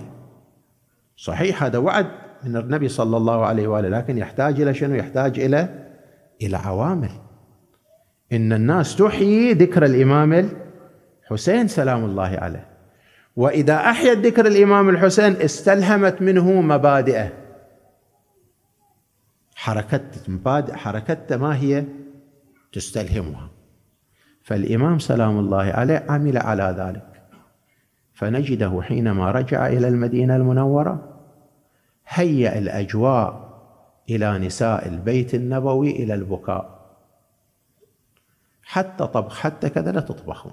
صحيح 1.17 1.62
هذا 1.62 1.79
وعد 1.79 2.07
من 2.45 2.57
النبي 2.57 2.88
صلى 2.88 3.17
الله 3.17 3.47
عليه 3.47 3.69
وآله 3.69 3.88
لكن 3.88 4.19
يحتاج 4.19 4.61
إلى 4.61 4.75
شنو؟ 4.75 4.95
يحتاج 4.95 5.41
إلى 5.41 5.88
إلى 6.43 6.57
عوامل. 6.57 7.11
إن 8.33 8.53
الناس 8.53 8.97
تحيي 8.97 9.53
ذكر 9.53 9.85
الإمام 9.85 10.51
الحسين 11.25 11.69
سلام 11.69 12.05
الله 12.05 12.38
عليه. 12.38 12.69
وإذا 13.37 13.77
أحيت 13.77 14.19
ذكر 14.19 14.47
الإمام 14.47 14.88
الحسين 14.88 15.37
استلهمت 15.37 16.23
منه 16.23 16.61
مبادئه. 16.61 17.33
حركت 19.55 20.29
مبادئ 20.29 20.73
حركته 20.73 21.37
ما 21.37 21.57
هي؟ 21.57 21.85
تستلهمها. 22.73 23.51
فالإمام 24.43 24.99
سلام 24.99 25.38
الله 25.38 25.62
عليه 25.62 26.05
عمل 26.09 26.38
على 26.38 26.75
ذلك. 26.79 27.23
فنجده 28.14 28.83
حينما 28.83 29.31
رجع 29.31 29.67
إلى 29.67 29.88
المدينة 29.88 30.37
المنورة 30.37 31.21
هيأ 32.09 32.59
الأجواء 32.59 33.49
إلى 34.11 34.38
نساء 34.38 34.88
البيت 34.88 35.35
النبوي 35.35 35.91
إلى 35.91 36.14
البكاء. 36.14 36.78
حتى 38.70 39.07
طبخ 39.07 39.38
حتى 39.38 39.68
كذا 39.68 39.92
لا 39.92 40.00
تطبخون 40.00 40.52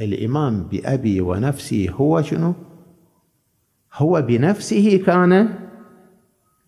الإمام 0.00 0.62
بأبي 0.62 1.20
ونفسي 1.20 1.90
هو 1.90 2.22
شنو؟ 2.22 2.54
هو 3.94 4.22
بنفسه 4.22 5.02
كان 5.06 5.58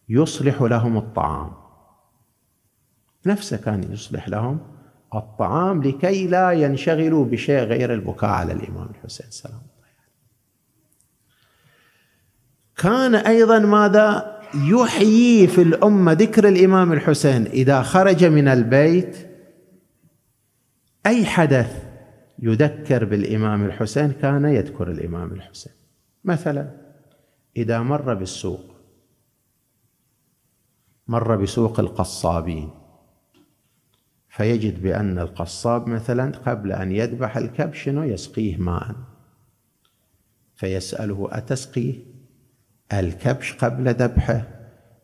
يصلح 0.08 0.62
لهم 0.62 0.96
الطعام. 0.96 1.52
نفسه 3.26 3.56
كان 3.56 3.92
يصلح 3.92 4.28
لهم 4.28 4.58
الطعام 5.14 5.82
لكي 5.82 6.26
لا 6.26 6.52
ينشغلوا 6.52 7.24
بشيء 7.24 7.60
غير 7.60 7.94
البكاء 7.94 8.30
على 8.30 8.52
الإمام 8.52 8.88
الحسين 8.90 9.30
سلام 9.30 9.54
الله 9.54 9.88
كان 12.76 13.14
أيضا 13.14 13.58
ماذا؟ 13.58 14.36
يحيي 14.54 15.46
في 15.46 15.62
الأمة 15.62 16.12
ذكر 16.12 16.48
الإمام 16.48 16.92
الحسين 16.92 17.46
إذا 17.46 17.82
خرج 17.82 18.24
من 18.24 18.48
البيت 18.48 19.35
أي 21.06 21.26
حدث 21.26 21.84
يذكر 22.38 23.04
بالإمام 23.04 23.64
الحسين 23.64 24.12
كان 24.12 24.44
يذكر 24.44 24.90
الإمام 24.90 25.32
الحسين. 25.32 25.72
مثلا 26.24 26.70
إذا 27.56 27.82
مر 27.82 28.14
بالسوق 28.14 28.76
مر 31.08 31.36
بسوق 31.36 31.80
القصابين 31.80 32.70
فيجد 34.28 34.82
بأن 34.82 35.18
القصاب 35.18 35.88
مثلا 35.88 36.32
قبل 36.38 36.72
أن 36.72 36.92
يذبح 36.92 37.36
الكبش 37.36 37.86
يسقيه 37.86 38.56
ماء. 38.56 38.94
فيسأله 40.54 41.28
أتسقي 41.30 41.94
الكبش 42.92 43.52
قبل 43.52 43.88
ذبحه. 43.94 44.55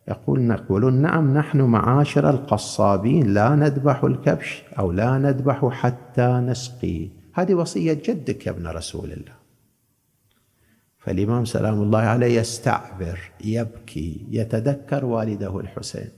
يقول 0.08 0.40
نقول 0.40 0.94
نعم 0.94 1.38
نحن 1.38 1.60
معاشر 1.60 2.30
القصابين 2.30 3.34
لا 3.34 3.54
نذبح 3.54 4.04
الكبش 4.04 4.62
أو 4.78 4.92
لا 4.92 5.18
نذبح 5.18 5.68
حتى 5.68 6.26
نسقي. 6.26 7.08
هذه 7.34 7.54
وصية 7.54 7.92
جدك 7.92 8.46
يا 8.46 8.52
ابن 8.52 8.66
رسول 8.66 9.12
الله. 9.12 9.32
فالإمام 10.98 11.44
سلام 11.44 11.82
الله 11.82 11.98
عليه 11.98 12.40
يستعبر 12.40 13.18
يبكي 13.44 14.26
يتذكر 14.30 15.04
والده 15.04 15.60
الحسين. 15.60 16.08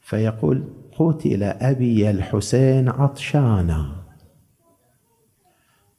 فيقول 0.00 0.64
قتل 0.98 1.42
أبي 1.42 2.10
الحسين 2.10 2.88
عطشانا. 2.88 4.04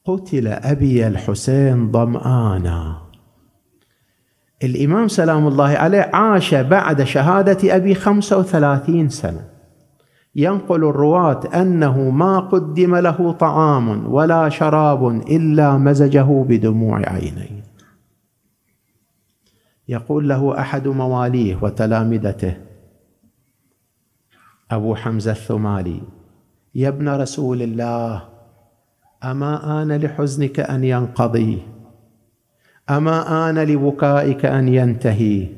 قتل 0.04 0.48
أبي 0.48 1.06
الحسين 1.06 1.92
ظمآنا 1.92 3.05
الإمام 4.64 5.08
سلام 5.08 5.46
الله 5.46 5.68
عليه 5.68 6.10
عاش 6.14 6.54
بعد 6.54 7.02
شهادة 7.02 7.76
أبي 7.76 7.94
خمسة 7.94 8.38
وثلاثين 8.38 9.08
سنة. 9.08 9.44
ينقل 10.36 10.84
الرواة 10.84 11.40
أنه 11.60 12.10
ما 12.10 12.38
قدم 12.38 12.96
له 12.96 13.32
طعام 13.32 14.12
ولا 14.12 14.48
شراب 14.48 15.06
إلا 15.08 15.76
مزجه 15.76 16.44
بدموع 16.48 17.08
عينيه. 17.08 17.62
يقول 19.88 20.28
له 20.28 20.60
أحد 20.60 20.88
مواليه 20.88 21.58
وتلامذته 21.62 22.56
أبو 24.70 24.94
حمزة 24.94 25.30
الثمالي 25.30 26.02
يا 26.74 26.88
ابن 26.88 27.08
رسول 27.08 27.62
الله 27.62 28.28
أما 29.24 29.82
آن 29.82 29.92
لحزنك 29.92 30.60
أن 30.60 30.84
ينقضي؟ 30.84 31.75
أما 32.90 33.50
آن 33.50 33.58
لبكائك 33.58 34.44
أن 34.44 34.68
ينتهي؟ 34.68 35.48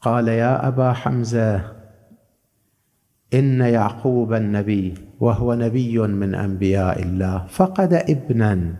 قال 0.00 0.28
يا 0.28 0.68
أبا 0.68 0.92
حمزة 0.92 1.72
إن 3.34 3.60
يعقوب 3.60 4.32
النبي 4.32 4.94
وهو 5.20 5.54
نبي 5.54 5.98
من 5.98 6.34
أنبياء 6.34 7.02
الله 7.02 7.46
فقد 7.46 7.92
ابنا. 7.92 8.74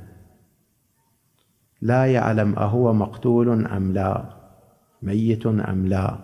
لا 1.82 2.06
يعلم 2.06 2.54
أهو 2.58 2.92
مقتول 2.92 3.66
أم 3.66 3.92
لا 3.92 4.24
ميت 5.02 5.46
أم 5.46 5.86
لا. 5.86 6.18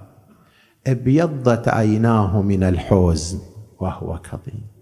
ابيضت 0.87 1.68
عيناه 1.68 2.42
من 2.42 2.62
الحزن 2.62 3.38
وهو 3.81 4.18
كظيم. 4.18 4.78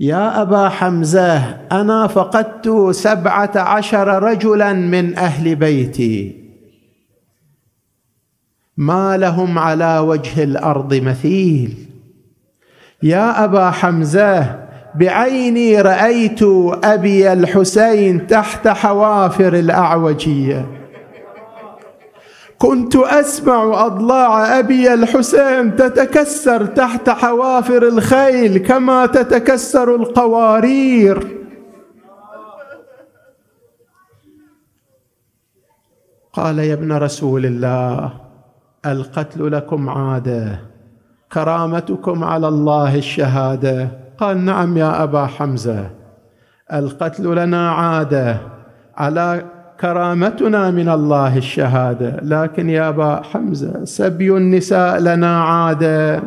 يا 0.00 0.42
أبا 0.42 0.68
حمزة 0.68 1.38
أنا 1.72 2.06
فقدت 2.06 2.90
سبعة 2.90 3.52
عشر 3.56 4.22
رجلا 4.22 4.72
من 4.72 5.18
أهل 5.18 5.54
بيتي. 5.54 6.40
ما 8.76 9.16
لهم 9.16 9.58
على 9.58 9.98
وجه 9.98 10.42
الأرض 10.42 10.94
مثيل. 10.94 11.74
يا 13.02 13.44
أبا 13.44 13.70
حمزة 13.70 14.58
بعيني 14.94 15.80
رأيت 15.80 16.42
أبي 16.84 17.32
الحسين 17.32 18.26
تحت 18.26 18.68
حوافر 18.68 19.54
الأعوجية. 19.54 20.79
كنت 22.60 22.96
أسمع 22.96 23.86
أضلاع 23.86 24.58
أبي 24.58 24.94
الحسين 24.94 25.76
تتكسر 25.76 26.66
تحت 26.66 27.10
حوافر 27.10 27.82
الخيل 27.88 28.58
كما 28.58 29.06
تتكسر 29.06 29.94
القوارير. 29.94 31.40
قال 36.32 36.58
يا 36.58 36.74
ابن 36.74 36.92
رسول 36.92 37.46
الله 37.46 38.10
القتل 38.86 39.52
لكم 39.52 39.88
عادة 39.88 40.60
كرامتكم 41.32 42.24
على 42.24 42.48
الله 42.48 42.94
الشهادة. 42.94 43.88
قال 44.18 44.44
نعم 44.44 44.76
يا 44.76 45.02
أبا 45.02 45.26
حمزة 45.26 45.90
القتل 46.72 47.36
لنا 47.36 47.70
عادة 47.72 48.36
على 48.96 49.44
كرامتنا 49.80 50.70
من 50.70 50.88
الله 50.88 51.36
الشهادة. 51.36 52.20
لكن 52.22 52.70
يا 52.70 52.88
أبا 52.88 53.22
حمزة 53.22 53.84
سبي 53.84 54.36
النساء 54.36 54.98
لنا 54.98 55.42
عادة. 55.42 56.22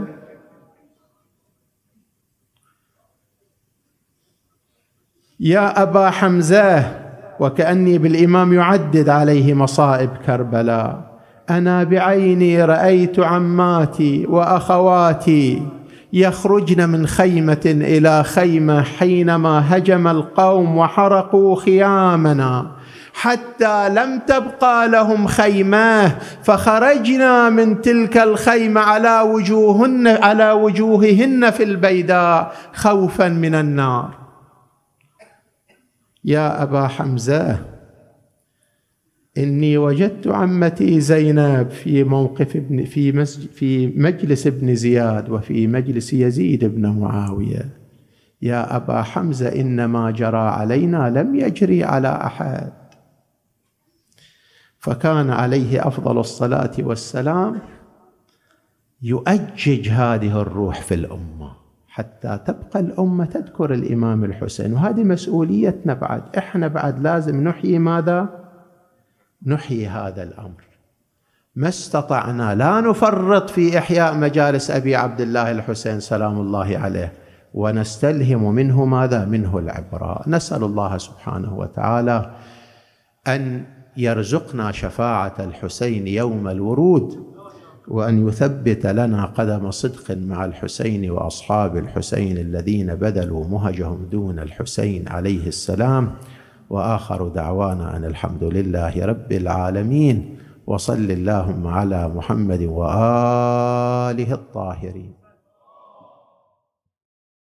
يا 5.39 5.82
أبا 5.82 6.10
حمزة 6.10 7.04
وكأني 7.39 7.97
بالإمام 7.97 8.54
يعدد 8.54 9.10
عليه 9.10 9.54
مصائب 9.54 10.10
كربلاء. 10.26 11.14
أنا 11.49 11.84
بعيني 11.84 12.66
رأيت 12.66 13.20
عماتي 13.20 14.26
وأخواتي 14.26 15.68
يخرجن 16.14 16.89
من 16.89 17.08
خيمة 17.08 17.62
إلى 17.66 18.24
خيمة 18.24 18.82
حينما 18.82 19.76
هجم 19.76 20.08
القوم 20.08 20.78
وحرقوا 20.78 21.56
خيامنا. 21.56 22.82
حتى 23.14 23.89
لم 23.89 24.20
تبقى 24.20 24.89
لهم 24.89 25.28
خيمة 25.28 26.07
فخرجنا 26.43 27.49
من 27.49 27.82
تلك 27.82 28.18
الخيمة 28.18 28.82
على 28.82 29.22
وجوهن 29.22 30.07
على 30.07 30.51
وجوههن 30.51 31.51
في 31.51 31.64
البيداء 31.64 32.55
خوفا 32.74 33.30
من 33.30 33.55
النار. 33.55 34.18
يا 36.26 36.64
أبا 36.64 36.88
حمزة 36.88 37.59
إني 39.38 39.78
وجدت 39.78 40.28
عمتي 40.28 40.99
زينب 40.99 41.70
في 41.70 42.03
موقف 42.03 42.55
ابن 42.55 42.86
في 42.86 43.11
مسجد 43.11 43.49
في 43.51 43.88
مجلس 43.88 44.47
ابن 44.47 44.76
زياد 44.76 45.30
وفي 45.30 45.68
مجلس 45.68 46.14
يزيد 46.14 46.66
بن 46.66 46.99
معاوية. 46.99 47.70
يا 48.41 48.76
أبا 48.76 49.01
حمزة 49.01 49.47
ان 49.47 49.86
ما 49.86 50.11
جرى 50.11 50.38
علينا 50.38 51.09
لم 51.09 51.36
يجري 51.36 51.84
على 51.84 52.07
أحد. 52.07 52.82
فكان 54.84 55.29
عليه 55.29 55.88
أفضل 55.88 56.19
الصلاة 56.19 56.71
والسلام 56.79 57.59
يؤجج 59.01 59.89
هذه 59.89 60.41
الروح 60.41 60.81
في 60.81 60.93
الأمة 60.93 61.51
حتى 61.88 62.39
تبقى 62.47 62.79
الأمة 62.79 63.25
تذكر 63.25 63.73
الإمام 63.73 64.23
الحسين. 64.23 64.73
وهذه 64.73 65.03
مسؤوليتنا 65.03 65.93
بعد. 65.93 66.23
إحنا 66.38 66.67
بعد 66.67 66.99
لازم 66.99 67.43
نحيي 67.43 67.79
ماذا؟ 67.79 68.29
نحيي 69.45 69.88
هذا 69.88 70.23
الأمر. 70.23 70.63
ما 71.55 71.67
استطعنا. 71.67 72.55
لا 72.55 72.81
نفرط 72.81 73.49
في 73.49 73.77
إحياء 73.77 74.17
مجالس 74.17 74.71
أبي 74.71 74.95
عبد 74.95 75.21
الله 75.21 75.51
الحسين 75.51 75.99
سلام 75.99 76.39
الله 76.39 76.77
عليه. 76.77 77.13
ونستلهم 77.53 78.55
منه 78.55 78.86
ماذا؟ 78.86 79.25
منه 79.25 79.57
العبرة. 79.57 80.23
نسأل 80.27 80.63
الله 80.63 80.97
سبحانه 80.97 81.53
وتعالى 81.57 82.36
أن 83.27 83.65
يرزقنا 83.98 84.72
شفاعة 84.72 85.34
الحسين 85.39 86.08
يوم 86.08 86.48
الورود 86.48 87.24
وأن 87.88 88.28
يثبت 88.28 88.86
لنا 88.86 89.26
قدم 89.26 89.72
صدق 89.72 90.18
مع 90.18 90.46
الحسين 90.46 91.12
وأصحاب 91.12 91.78
الحسين 91.78 92.38
الذين 92.38 92.96
بذلوا 92.96 93.48
مهجهم 93.48 94.06
دون 94.12 94.39
الحسين 94.39 95.08
عليه 95.08 95.48
السلام. 95.48 96.12
وآخر 96.70 97.28
دعوانا 97.28 97.98
أن 97.98 98.06
الحمد 98.06 98.44
لله 98.44 99.06
رب 99.06 99.32
العالمين 99.32 100.38
وصل 100.68 101.12
اللهم 101.12 101.68
على 101.68 102.10
محمد 102.10 102.62
وآله 102.62 104.34
الطاهرين. 104.34 105.22